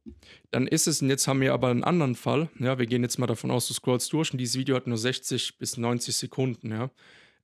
dann 0.50 0.66
ist 0.66 0.88
es, 0.88 1.02
und 1.02 1.08
jetzt 1.08 1.28
haben 1.28 1.40
wir 1.40 1.54
aber 1.54 1.68
einen 1.68 1.84
anderen 1.84 2.16
Fall, 2.16 2.50
ja, 2.58 2.78
wir 2.78 2.86
gehen 2.86 3.02
jetzt 3.02 3.18
mal 3.18 3.26
davon 3.26 3.50
aus, 3.50 3.68
du 3.68 3.74
scrollst 3.74 4.12
durch 4.12 4.32
und 4.32 4.38
dieses 4.38 4.56
Video 4.56 4.74
hat 4.76 4.86
nur 4.86 4.98
60 4.98 5.58
bis 5.58 5.76
90 5.76 6.16
Sekunden, 6.16 6.72
ja. 6.72 6.90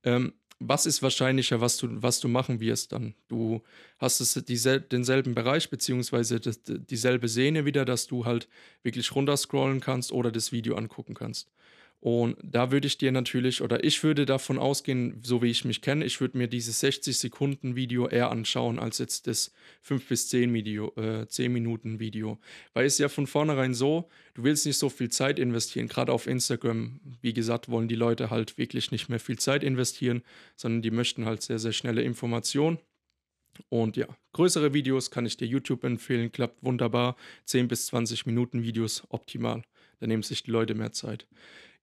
Ähm, 0.03 0.33
was 0.59 0.85
ist 0.85 1.03
wahrscheinlicher, 1.03 1.61
was 1.61 1.77
du, 1.77 1.87
was 2.01 2.19
du 2.19 2.27
machen 2.27 2.59
wirst 2.59 2.91
dann? 2.91 3.13
Du 3.27 3.61
hast 3.99 4.19
es 4.19 4.33
diesel, 4.33 4.81
denselben 4.81 5.35
Bereich, 5.35 5.69
beziehungsweise 5.69 6.39
dieselbe 6.39 7.27
Szene 7.27 7.65
wieder, 7.65 7.85
dass 7.85 8.07
du 8.07 8.25
halt 8.25 8.47
wirklich 8.83 9.13
runterscrollen 9.13 9.81
kannst 9.81 10.11
oder 10.11 10.31
das 10.31 10.51
Video 10.51 10.75
angucken 10.75 11.13
kannst. 11.13 11.51
Und 11.99 12.37
da 12.43 12.71
würde 12.71 12.85
ich 12.85 12.99
dir 12.99 13.11
natürlich, 13.11 13.61
oder 13.61 13.83
ich 13.83 14.03
würde 14.03 14.27
davon 14.27 14.59
ausgehen, 14.59 15.19
so 15.23 15.41
wie 15.41 15.49
ich 15.49 15.65
mich 15.65 15.81
kenne, 15.81 16.05
ich 16.05 16.21
würde 16.21 16.37
mir 16.37 16.47
dieses 16.47 16.79
60 16.79 17.17
Sekunden 17.17 17.75
Video 17.75 18.07
eher 18.07 18.29
anschauen 18.29 18.77
als 18.77 18.99
jetzt 18.99 19.25
das 19.25 19.51
5 19.81 20.07
bis 20.07 20.29
10, 20.29 20.53
Video, 20.53 20.93
äh, 20.95 21.27
10 21.27 21.51
Minuten 21.51 21.99
Video. 21.99 22.39
Weil 22.73 22.85
es 22.85 22.99
ja 22.99 23.09
von 23.09 23.25
vornherein 23.25 23.73
so, 23.73 24.09
du 24.35 24.43
willst 24.43 24.67
nicht 24.67 24.77
so 24.77 24.89
viel 24.89 25.09
Zeit 25.09 25.39
investieren. 25.39 25.87
Gerade 25.87 26.13
auf 26.13 26.27
Instagram, 26.27 26.99
wie 27.21 27.33
gesagt, 27.33 27.67
wollen 27.69 27.87
die 27.87 27.95
Leute 27.95 28.29
halt 28.29 28.59
wirklich 28.59 28.91
nicht 28.91 29.09
mehr 29.09 29.19
viel 29.19 29.39
Zeit 29.39 29.63
investieren, 29.63 30.21
sondern 30.55 30.83
die 30.83 30.91
möchten 30.91 31.25
halt 31.25 31.41
sehr, 31.41 31.57
sehr 31.57 31.73
schnelle 31.73 32.03
Informationen. 32.03 32.77
Und 33.69 33.97
ja, 33.97 34.07
größere 34.33 34.73
Videos 34.73 35.09
kann 35.09 35.25
ich 35.25 35.35
dir 35.35 35.47
YouTube 35.47 35.83
empfehlen, 35.83 36.31
klappt 36.31 36.63
wunderbar. 36.63 37.15
10 37.45 37.67
bis 37.67 37.87
20 37.87 38.27
Minuten 38.27 38.61
Videos 38.61 39.03
optimal. 39.09 39.63
Da 39.99 40.05
nehmen 40.05 40.21
sich 40.21 40.43
die 40.43 40.51
Leute 40.51 40.75
mehr 40.75 40.91
Zeit. 40.91 41.25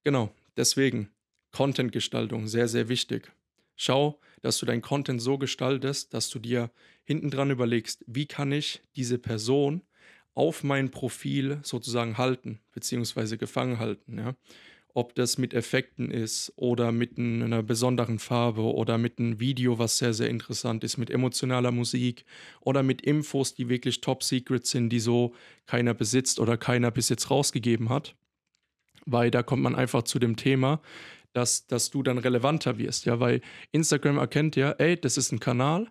Genau, 0.04 0.30
deswegen 0.56 1.08
Content-Gestaltung, 1.50 2.46
sehr, 2.46 2.68
sehr 2.68 2.88
wichtig. 2.88 3.32
Schau, 3.75 4.20
dass 4.42 4.58
du 4.58 4.66
dein 4.66 4.82
Content 4.82 5.23
so 5.23 5.38
gestaltest, 5.38 6.12
dass 6.12 6.28
du 6.28 6.38
dir 6.38 6.70
hinten 7.04 7.30
dran 7.30 7.50
überlegst, 7.50 8.04
wie 8.06 8.26
kann 8.26 8.52
ich 8.52 8.82
diese 8.96 9.18
Person 9.18 9.80
auf 10.34 10.62
mein 10.62 10.90
Profil 10.90 11.61
sozusagen 11.62 12.18
halten, 12.18 12.61
beziehungsweise 12.73 13.38
gefangen 13.38 13.78
halten. 13.78 14.18
Ja? 14.18 14.34
Ob 14.92 15.14
das 15.14 15.38
mit 15.38 15.54
Effekten 15.54 16.11
ist 16.11 16.52
oder 16.56 16.92
mit 16.92 17.18
einer 17.18 17.62
besonderen 17.62 18.18
Farbe 18.18 18.62
oder 18.62 18.99
mit 18.99 19.18
einem 19.18 19.40
Video, 19.40 19.78
was 19.78 19.96
sehr, 19.99 20.12
sehr 20.12 20.28
interessant 20.28 20.84
ist, 20.84 20.99
mit 20.99 21.11
emotionaler 21.11 21.70
Musik 21.70 22.26
oder 22.61 22.82
mit 22.82 23.00
Infos, 23.00 23.54
die 23.54 23.70
wirklich 23.70 24.02
top 24.02 24.23
secret 24.23 24.66
sind, 24.66 24.90
die 24.90 25.00
so 25.00 25.34
keiner 25.66 25.94
besitzt 25.94 26.40
oder 26.40 26.58
keiner 26.58 26.90
bis 26.90 27.08
jetzt 27.08 27.30
rausgegeben 27.30 27.88
hat 27.88 28.14
weil 29.06 29.30
da 29.30 29.42
kommt 29.42 29.62
man 29.62 29.75
einfach 29.75 30.02
zu 30.02 30.18
dem 30.18 30.37
Thema, 30.37 30.80
dass, 31.32 31.66
dass 31.66 31.90
du 31.90 32.02
dann 32.02 32.18
relevanter 32.18 32.78
wirst, 32.78 33.06
ja, 33.06 33.20
weil 33.20 33.40
Instagram 33.73 34.18
erkennt 34.18 34.56
ja, 34.56 34.70
ey, 34.73 34.99
das 34.99 35.16
ist 35.16 35.32
ein 35.32 35.40
Kanal, 35.40 35.88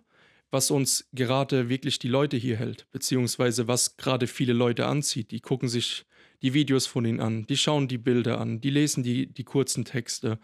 was 0.50 0.70
uns 0.70 1.08
gerade 1.12 1.68
wirklich 1.68 1.98
die 1.98 2.08
Leute 2.08 2.36
hier 2.36 2.56
hält, 2.56 2.86
beziehungsweise 2.92 3.68
was 3.68 3.96
gerade 3.96 4.26
viele 4.26 4.52
Leute 4.52 4.86
anzieht. 4.86 5.32
Die 5.32 5.40
gucken 5.40 5.68
sich 5.68 6.06
die 6.42 6.54
Videos 6.54 6.86
von 6.86 7.04
ihnen 7.04 7.20
an, 7.20 7.46
die 7.46 7.56
schauen 7.56 7.88
die 7.88 7.98
Bilder 7.98 8.40
an, 8.40 8.60
die 8.60 8.70
lesen 8.70 9.02
die, 9.02 9.26
die 9.26 9.44
kurzen 9.44 9.84
Texte. 9.84 10.38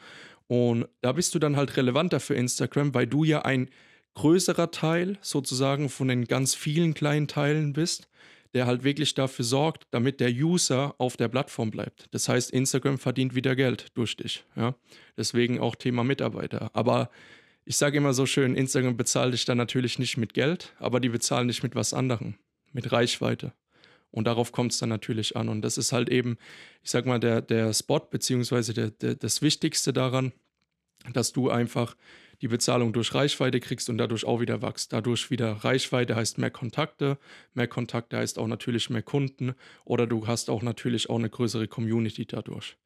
Und 0.48 0.88
da 1.00 1.12
bist 1.12 1.34
du 1.34 1.38
dann 1.38 1.56
halt 1.56 1.76
relevanter 1.76 2.20
für 2.20 2.34
Instagram, 2.34 2.92
weil 2.92 3.06
du 3.06 3.24
ja 3.24 3.42
ein 3.42 3.70
größerer 4.14 4.70
Teil 4.70 5.18
sozusagen 5.20 5.88
von 5.88 6.08
den 6.08 6.24
ganz 6.24 6.54
vielen 6.54 6.94
kleinen 6.94 7.28
Teilen 7.28 7.72
bist, 7.72 8.08
der 8.54 8.66
halt 8.66 8.82
wirklich 8.82 9.14
dafür 9.14 9.44
sorgt, 9.44 9.86
damit 9.90 10.20
der 10.20 10.30
User 10.30 10.94
auf 10.98 11.16
der 11.16 11.28
Plattform 11.28 11.70
bleibt. 11.70 12.08
Das 12.10 12.28
heißt, 12.28 12.50
Instagram 12.50 12.98
verdient 12.98 13.34
wieder 13.34 13.54
Geld 13.54 13.86
durch 13.94 14.16
dich. 14.16 14.44
Ja? 14.56 14.74
Deswegen 15.16 15.60
auch 15.60 15.76
Thema 15.76 16.02
Mitarbeiter. 16.04 16.70
Aber 16.74 17.10
ich 17.64 17.76
sage 17.76 17.98
immer 17.98 18.12
so 18.12 18.26
schön, 18.26 18.56
Instagram 18.56 18.96
bezahlt 18.96 19.32
dich 19.34 19.44
dann 19.44 19.58
natürlich 19.58 19.98
nicht 19.98 20.16
mit 20.16 20.34
Geld, 20.34 20.74
aber 20.78 20.98
die 20.98 21.08
bezahlen 21.08 21.48
dich 21.48 21.62
mit 21.62 21.74
was 21.74 21.94
anderem, 21.94 22.34
mit 22.72 22.90
Reichweite. 22.90 23.52
Und 24.10 24.24
darauf 24.24 24.50
kommt 24.50 24.72
es 24.72 24.78
dann 24.78 24.88
natürlich 24.88 25.36
an. 25.36 25.48
Und 25.48 25.62
das 25.62 25.78
ist 25.78 25.92
halt 25.92 26.08
eben, 26.08 26.36
ich 26.82 26.90
sag 26.90 27.06
mal, 27.06 27.20
der, 27.20 27.42
der 27.42 27.72
Spot, 27.72 28.00
beziehungsweise 28.00 28.74
der, 28.74 28.90
der, 28.90 29.14
das 29.14 29.40
Wichtigste 29.40 29.92
daran, 29.92 30.32
dass 31.12 31.32
du 31.32 31.48
einfach 31.48 31.96
die 32.40 32.48
Bezahlung 32.48 32.92
durch 32.92 33.14
Reichweite 33.14 33.60
kriegst 33.60 33.90
und 33.90 33.98
dadurch 33.98 34.24
auch 34.24 34.40
wieder 34.40 34.62
wächst. 34.62 34.92
Dadurch 34.92 35.30
wieder 35.30 35.52
Reichweite 35.52 36.16
heißt 36.16 36.38
mehr 36.38 36.50
Kontakte, 36.50 37.18
mehr 37.54 37.68
Kontakte 37.68 38.16
heißt 38.16 38.38
auch 38.38 38.46
natürlich 38.46 38.90
mehr 38.90 39.02
Kunden 39.02 39.54
oder 39.84 40.06
du 40.06 40.26
hast 40.26 40.50
auch 40.50 40.62
natürlich 40.62 41.10
auch 41.10 41.18
eine 41.18 41.30
größere 41.30 41.68
Community 41.68 42.26
dadurch. 42.26 42.76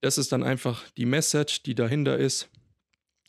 Das 0.00 0.18
ist 0.18 0.32
dann 0.32 0.42
einfach 0.42 0.88
die 0.96 1.06
Message, 1.06 1.62
die 1.62 1.74
dahinter 1.74 2.18
ist, 2.18 2.50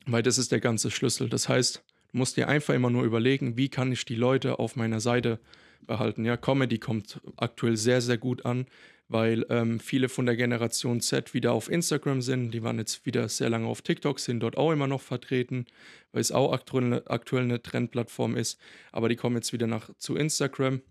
weil 0.06 0.24
das 0.24 0.38
ist 0.38 0.52
der 0.52 0.60
ganze 0.60 0.92
Schlüssel. 0.92 1.30
Das 1.30 1.48
heißt, 1.48 1.84
du 2.12 2.18
musst 2.18 2.36
dir 2.36 2.48
einfach 2.48 2.74
immer 2.74 2.90
nur 2.90 3.04
überlegen, 3.04 3.58
wie 3.58 3.70
kann 3.70 3.92
ich 3.92 4.06
die 4.06 4.16
Leute 4.16 4.60
auf 4.60 4.76
meiner 4.76 5.00
Seite 5.00 5.40
behalten. 5.86 6.26
Ja, 6.26 6.36
Comedy 6.36 6.80
kommt 6.80 7.22
aktuell 7.38 7.78
sehr, 7.78 8.02
sehr 8.02 8.18
gut 8.18 8.46
an 8.46 8.66
weil 9.14 9.46
ähm, 9.50 9.80
viele 9.80 10.10
von 10.10 10.26
der 10.26 10.36
Generation 10.36 11.00
Z 11.00 11.36
wieder 11.36 11.54
auf 11.54 11.70
Instagram 11.70 12.24
sind. 12.24 12.50
Die 12.52 12.64
waren 12.64 12.80
jetzt 12.80 13.06
wieder 13.06 13.30
sehr 13.30 13.48
lange 13.48 13.68
auf 13.68 13.84
TikTok, 13.84 14.20
sind 14.20 14.40
dort 14.40 14.58
auch 14.58 14.72
immer 14.72 14.88
noch 14.88 15.02
vertreten, 15.02 15.68
weil 16.12 16.22
es 16.22 16.32
auch 16.32 16.52
aktuell, 16.52 17.04
aktuell 17.06 17.44
eine 17.44 17.62
Trendplattform 17.62 18.36
ist. 18.36 18.60
Aber 18.92 19.10
die 19.10 19.16
kommen 19.16 19.36
jetzt 19.36 19.54
wieder 19.54 19.68
nach, 19.68 19.92
zu 20.00 20.16
Instagram. 20.16 20.82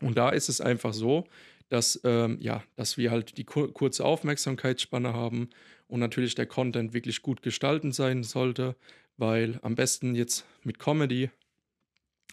Und 0.00 0.18
da 0.18 0.30
ist 0.30 0.48
es 0.48 0.60
einfach 0.60 0.92
so, 0.92 1.28
dass, 1.68 2.00
ähm, 2.02 2.38
ja, 2.40 2.64
dass 2.74 2.98
wir 2.98 3.12
halt 3.12 3.38
die 3.38 3.44
kur 3.44 3.72
kurze 3.72 4.04
Aufmerksamkeitsspanne 4.04 5.14
haben 5.14 5.48
und 5.86 6.00
natürlich 6.00 6.34
der 6.34 6.46
Content 6.46 6.92
wirklich 6.92 7.22
gut 7.22 7.40
gestalten 7.42 7.92
sein 7.92 8.24
sollte, 8.24 8.74
weil 9.16 9.60
am 9.62 9.76
besten 9.76 10.16
jetzt 10.16 10.44
mit 10.64 10.80
Comedy 10.80 11.30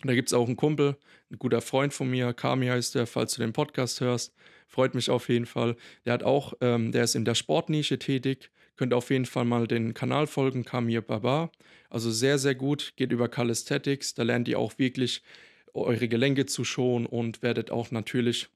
da 0.04 0.16
gibt 0.16 0.30
es 0.30 0.34
auch 0.34 0.48
einen 0.48 0.58
Kumpel, 0.58 0.98
ein 1.30 1.38
guter 1.38 1.62
Freund 1.62 1.94
von 1.94 2.10
mir, 2.10 2.34
Kami 2.34 2.68
heißt 2.68 2.96
der, 2.96 3.06
falls 3.06 3.36
du 3.36 3.42
den 3.42 3.54
Podcast 3.54 4.02
hörst. 4.02 4.34
Freut 4.72 4.96
mich 4.96 5.10
auf 5.10 5.28
jeden 5.28 5.46
Fall. 5.46 5.76
Der 6.06 6.14
hat 6.14 6.24
auch, 6.24 6.54
ähm, 6.62 6.94
der 6.94 7.04
ist 7.04 7.16
in 7.16 7.26
der 7.26 7.36
Sportnische 7.36 8.00
tätig. 8.00 8.52
Könnt 8.78 8.94
auf 8.94 9.10
jeden 9.10 9.26
Fall 9.26 9.44
mal 9.44 9.68
den 9.68 9.94
Kanal 9.94 10.28
folgen, 10.28 10.64
Kamir 10.64 11.02
Baba. 11.02 11.52
Also 11.90 12.10
sehr, 12.10 12.38
sehr 12.40 12.56
gut. 12.56 12.94
Geht 12.96 13.12
über 13.12 13.28
Calisthetics. 13.28 14.14
Da 14.14 14.24
lernt 14.24 14.48
ihr 14.48 14.58
auch 14.58 14.80
wirklich 14.80 15.24
eure 15.74 16.08
Gelenke 16.08 16.46
zu 16.46 16.64
schonen 16.64 17.06
und 17.06 17.42
werdet 17.42 17.70
auch 17.70 17.92
natürlich 17.92 18.48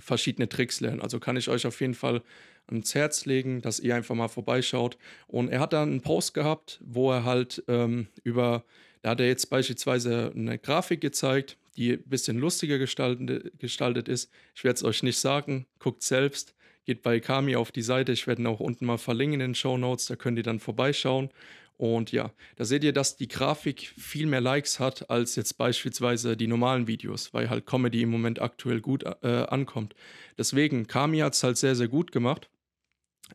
verschiedene 0.00 0.48
Tricks 0.48 0.78
lernen. 0.78 1.00
Also 1.00 1.18
kann 1.18 1.36
ich 1.36 1.48
euch 1.48 1.66
auf 1.66 1.80
jeden 1.80 1.94
Fall 1.94 2.22
ans 2.68 2.94
Herz 2.94 3.26
legen, 3.26 3.62
dass 3.62 3.80
ihr 3.80 3.96
einfach 3.96 4.14
mal 4.14 4.28
vorbeischaut. 4.28 4.96
Und 5.26 5.48
er 5.48 5.58
hat 5.58 5.72
dann 5.72 5.90
einen 5.90 6.00
Post 6.02 6.34
gehabt, 6.34 6.80
wo 6.84 7.10
er 7.10 7.24
halt 7.24 7.64
ähm, 7.66 8.06
über, 8.22 8.64
da 9.02 9.10
hat 9.10 9.20
er 9.20 9.26
jetzt 9.26 9.50
beispielsweise 9.50 10.32
eine 10.36 10.56
Grafik 10.56 11.00
gezeigt, 11.00 11.58
die 11.76 11.92
ein 11.92 12.02
bisschen 12.08 12.38
lustiger 12.38 12.78
gestaltet, 12.78 13.58
gestaltet 13.58 14.08
ist. 14.08 14.30
Ich 14.54 14.64
werde 14.64 14.76
es 14.76 14.84
euch 14.84 15.02
nicht 15.02 15.18
sagen, 15.18 15.66
guckt 15.78 16.02
selbst. 16.02 16.54
Geht 16.84 17.02
bei 17.02 17.18
Kami 17.20 17.56
auf 17.56 17.72
die 17.72 17.82
Seite. 17.82 18.12
Ich 18.12 18.26
werde 18.26 18.42
ihn 18.42 18.46
auch 18.46 18.60
unten 18.60 18.86
mal 18.86 18.98
verlinken 18.98 19.40
in 19.40 19.50
den 19.50 19.54
Show 19.54 19.76
Notes. 19.76 20.06
Da 20.06 20.16
könnt 20.16 20.38
ihr 20.38 20.44
dann 20.44 20.60
vorbeischauen. 20.60 21.30
Und 21.78 22.10
ja, 22.10 22.32
da 22.56 22.64
seht 22.64 22.84
ihr, 22.84 22.92
dass 22.92 23.16
die 23.16 23.28
Grafik 23.28 23.92
viel 23.98 24.26
mehr 24.26 24.40
Likes 24.40 24.80
hat 24.80 25.10
als 25.10 25.36
jetzt 25.36 25.58
beispielsweise 25.58 26.36
die 26.36 26.46
normalen 26.46 26.86
Videos, 26.86 27.34
weil 27.34 27.50
halt 27.50 27.66
Comedy 27.66 28.02
im 28.02 28.10
Moment 28.10 28.40
aktuell 28.40 28.80
gut 28.80 29.04
äh, 29.04 29.26
ankommt. 29.48 29.94
Deswegen, 30.38 30.86
Kami 30.86 31.18
hat 31.18 31.34
es 31.34 31.42
halt 31.42 31.58
sehr, 31.58 31.74
sehr 31.74 31.88
gut 31.88 32.12
gemacht. 32.12 32.48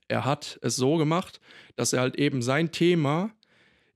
Er 0.07 0.25
hat 0.25 0.57
es 0.62 0.75
so 0.75 0.98
gemacht, 0.98 1.39
dass 1.75 1.93
er 1.93 2.01
halt 2.01 2.15
eben 2.15 2.41
sein 2.41 2.71
Thema 2.71 3.31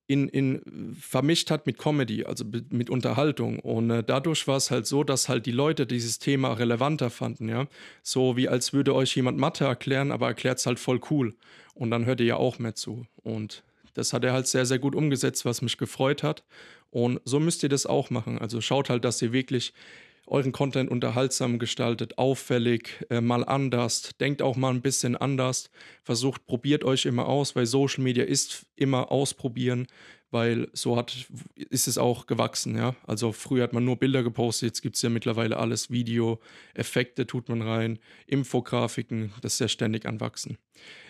in, 0.08 0.30
in, 0.30 0.96
vermischt 1.00 1.50
hat 1.50 1.66
mit 1.66 1.78
Comedy, 1.78 2.26
also 2.26 2.46
mit 2.70 2.90
Unterhaltung. 2.90 3.60
Und 3.60 3.90
äh, 3.90 4.04
dadurch 4.04 4.48
war 4.48 4.58
es 4.58 4.70
halt 4.70 4.86
so, 4.86 5.04
dass 5.04 5.30
halt 5.30 5.46
die 5.46 5.52
Leute 5.52 5.88
dieses 5.88 6.20
Thema 6.20 6.54
relevanter 6.54 7.10
fanden, 7.10 7.50
ja. 7.50 7.68
So 8.04 8.38
wie 8.38 8.48
als 8.48 8.74
würde 8.74 8.94
euch 8.94 9.16
jemand 9.16 9.38
Mathe 9.38 9.66
erklären, 9.66 10.12
aber 10.12 10.28
erklärt 10.28 10.60
es 10.60 10.66
halt 10.66 10.80
voll 10.80 11.00
cool. 11.10 11.36
Und 11.74 11.92
dann 11.92 12.06
hört 12.06 12.20
ihr 12.20 12.28
ja 12.28 12.36
auch 12.38 12.60
mehr 12.60 12.76
zu. 12.76 13.06
Und 13.24 13.64
das 13.96 14.14
hat 14.14 14.24
er 14.24 14.34
halt 14.34 14.48
sehr, 14.48 14.66
sehr 14.66 14.80
gut 14.80 14.96
umgesetzt, 14.96 15.46
was 15.46 15.62
mich 15.62 15.78
gefreut 15.78 16.22
hat. 16.22 16.44
Und 16.92 17.20
so 17.26 17.40
müsst 17.40 17.64
ihr 17.64 17.70
das 17.70 17.86
auch 17.86 18.10
machen. 18.10 18.38
Also 18.38 18.62
schaut 18.62 18.90
halt, 18.90 19.04
dass 19.04 19.22
ihr 19.22 19.34
wirklich 19.34 19.74
euren 20.27 20.51
Content 20.51 20.89
unterhaltsam 20.89 21.60
gestaltet, 21.60 22.17
auffällig, 22.17 23.05
äh, 23.10 23.22
mal 23.22 23.44
anders, 23.44 24.12
denkt 24.20 24.41
auch 24.41 24.55
mal 24.55 24.72
ein 24.72 24.82
bisschen 24.82 25.15
anders, 25.15 25.70
versucht, 26.03 26.46
probiert 26.46 26.84
euch 26.84 27.05
immer 27.05 27.27
aus, 27.27 27.55
weil 27.55 27.65
Social 27.65 28.03
Media 28.03 28.24
ist 28.24 28.65
immer 28.75 29.12
ausprobieren, 29.12 29.88
weil 30.32 30.67
so 30.74 30.98
hat, 30.98 31.15
ist 31.55 31.88
es 31.88 31.98
auch 31.98 32.25
gewachsen, 32.25 32.75
ja. 32.75 32.96
Also 33.05 33.32
früher 33.32 33.63
hat 33.63 33.74
man 33.74 33.86
nur 33.86 33.98
Bilder 33.98 34.24
gepostet, 34.24 34.67
jetzt 34.67 34.82
gibt 34.82 34.96
es 34.96 35.01
ja 35.01 35.10
mittlerweile 35.10 35.58
alles, 35.58 35.91
Video, 35.91 36.39
Effekte 36.74 37.27
tut 37.27 37.48
man 37.48 37.62
rein, 37.62 38.00
Infografiken, 38.27 39.32
das 39.41 39.53
ist 39.53 39.60
ja 39.60 39.67
ständig 39.67 40.05
anwachsen. 40.05 40.58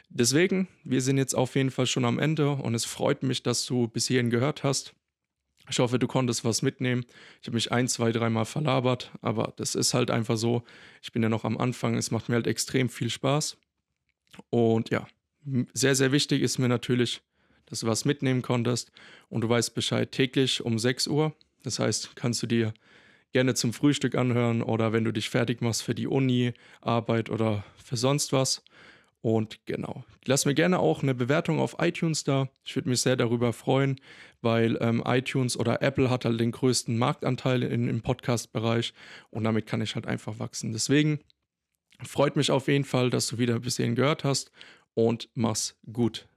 Deswegen, 0.09 0.67
wir 0.83 1.01
sind 1.01 1.17
jetzt 1.17 1.33
auf 1.33 1.55
jeden 1.55 1.71
Fall 1.71 1.87
schon 1.87 2.05
am 2.05 2.19
Ende 2.19 2.51
und 2.51 2.75
es 2.75 2.85
freut 2.85 3.23
mich, 3.23 3.43
dass 3.43 3.65
du 3.65 3.87
bis 3.87 4.07
hierhin 4.07 4.29
gehört 4.29 4.63
hast. 4.63 4.93
Ich 5.69 5.79
hoffe, 5.79 5.99
du 5.99 6.07
konntest 6.07 6.45
was 6.45 6.61
mitnehmen. 6.61 7.05
Ich 7.41 7.47
habe 7.47 7.55
mich 7.55 7.71
ein, 7.71 7.87
zwei, 7.87 8.11
dreimal 8.11 8.45
verlabert, 8.45 9.11
aber 9.21 9.53
das 9.57 9.75
ist 9.75 9.93
halt 9.93 10.11
einfach 10.11 10.37
so. 10.37 10.63
Ich 11.01 11.11
bin 11.11 11.23
ja 11.23 11.29
noch 11.29 11.43
am 11.43 11.57
Anfang. 11.57 11.95
Es 11.95 12.11
macht 12.11 12.29
mir 12.29 12.35
halt 12.35 12.47
extrem 12.47 12.89
viel 12.89 13.09
Spaß. 13.09 13.57
Und 14.49 14.89
ja, 14.89 15.07
sehr, 15.73 15.95
sehr 15.95 16.11
wichtig 16.11 16.41
ist 16.41 16.59
mir 16.59 16.67
natürlich, 16.67 17.21
dass 17.65 17.79
du 17.79 17.87
was 17.87 18.05
mitnehmen 18.05 18.41
konntest. 18.41 18.91
Und 19.29 19.41
du 19.41 19.49
weißt 19.49 19.73
Bescheid 19.73 20.11
täglich 20.11 20.63
um 20.63 20.77
6 20.77 21.07
Uhr. 21.07 21.33
Das 21.63 21.79
heißt, 21.79 22.15
kannst 22.15 22.43
du 22.43 22.47
dir 22.47 22.73
gerne 23.31 23.55
zum 23.55 23.73
Frühstück 23.73 24.15
anhören 24.15 24.61
oder 24.61 24.93
wenn 24.93 25.03
du 25.03 25.11
dich 25.11 25.29
fertig 25.29 25.61
machst 25.61 25.83
für 25.83 25.95
die 25.95 26.07
Uni, 26.07 26.53
Arbeit 26.81 27.29
oder 27.29 27.65
für 27.83 27.97
sonst 27.97 28.31
was. 28.31 28.63
Und 29.25 29.65
genau, 29.65 30.03
lass 30.25 30.45
mir 30.45 30.53
gerne 30.53 30.77
auch 30.77 31.01
eine 31.01 31.15
Bewertung 31.15 31.59
auf 31.59 31.77
iTunes 31.79 32.23
da. 32.23 32.47
Ich 32.63 32.75
würde 32.75 32.89
mich 32.89 33.01
sehr 33.01 33.15
darüber 33.15 33.53
freuen, 33.53 33.99
weil 34.43 34.77
ähm, 34.81 35.01
iTunes 35.03 35.57
oder 35.57 35.81
Apple 35.81 36.11
hat 36.11 36.25
halt 36.25 36.39
den 36.39 36.51
größten 36.51 36.95
Marktanteil 36.95 37.63
in, 37.63 37.89
im 37.89 38.03
Podcast-Bereich 38.03 38.93
und 39.31 39.43
damit 39.43 39.65
kann 39.65 39.81
ich 39.81 39.95
halt 39.95 40.05
einfach 40.05 40.37
wachsen. 40.37 40.73
Deswegen 40.73 41.21
freut 42.03 42.35
mich 42.35 42.51
auf 42.51 42.67
jeden 42.67 42.83
Fall, 42.85 43.09
dass 43.09 43.25
du 43.25 43.39
wieder 43.39 43.59
bis 43.61 43.77
hierhin 43.77 43.95
gehört 43.95 44.23
hast 44.23 44.51
und 44.93 45.27
mach's 45.33 45.75
gut. 45.91 46.27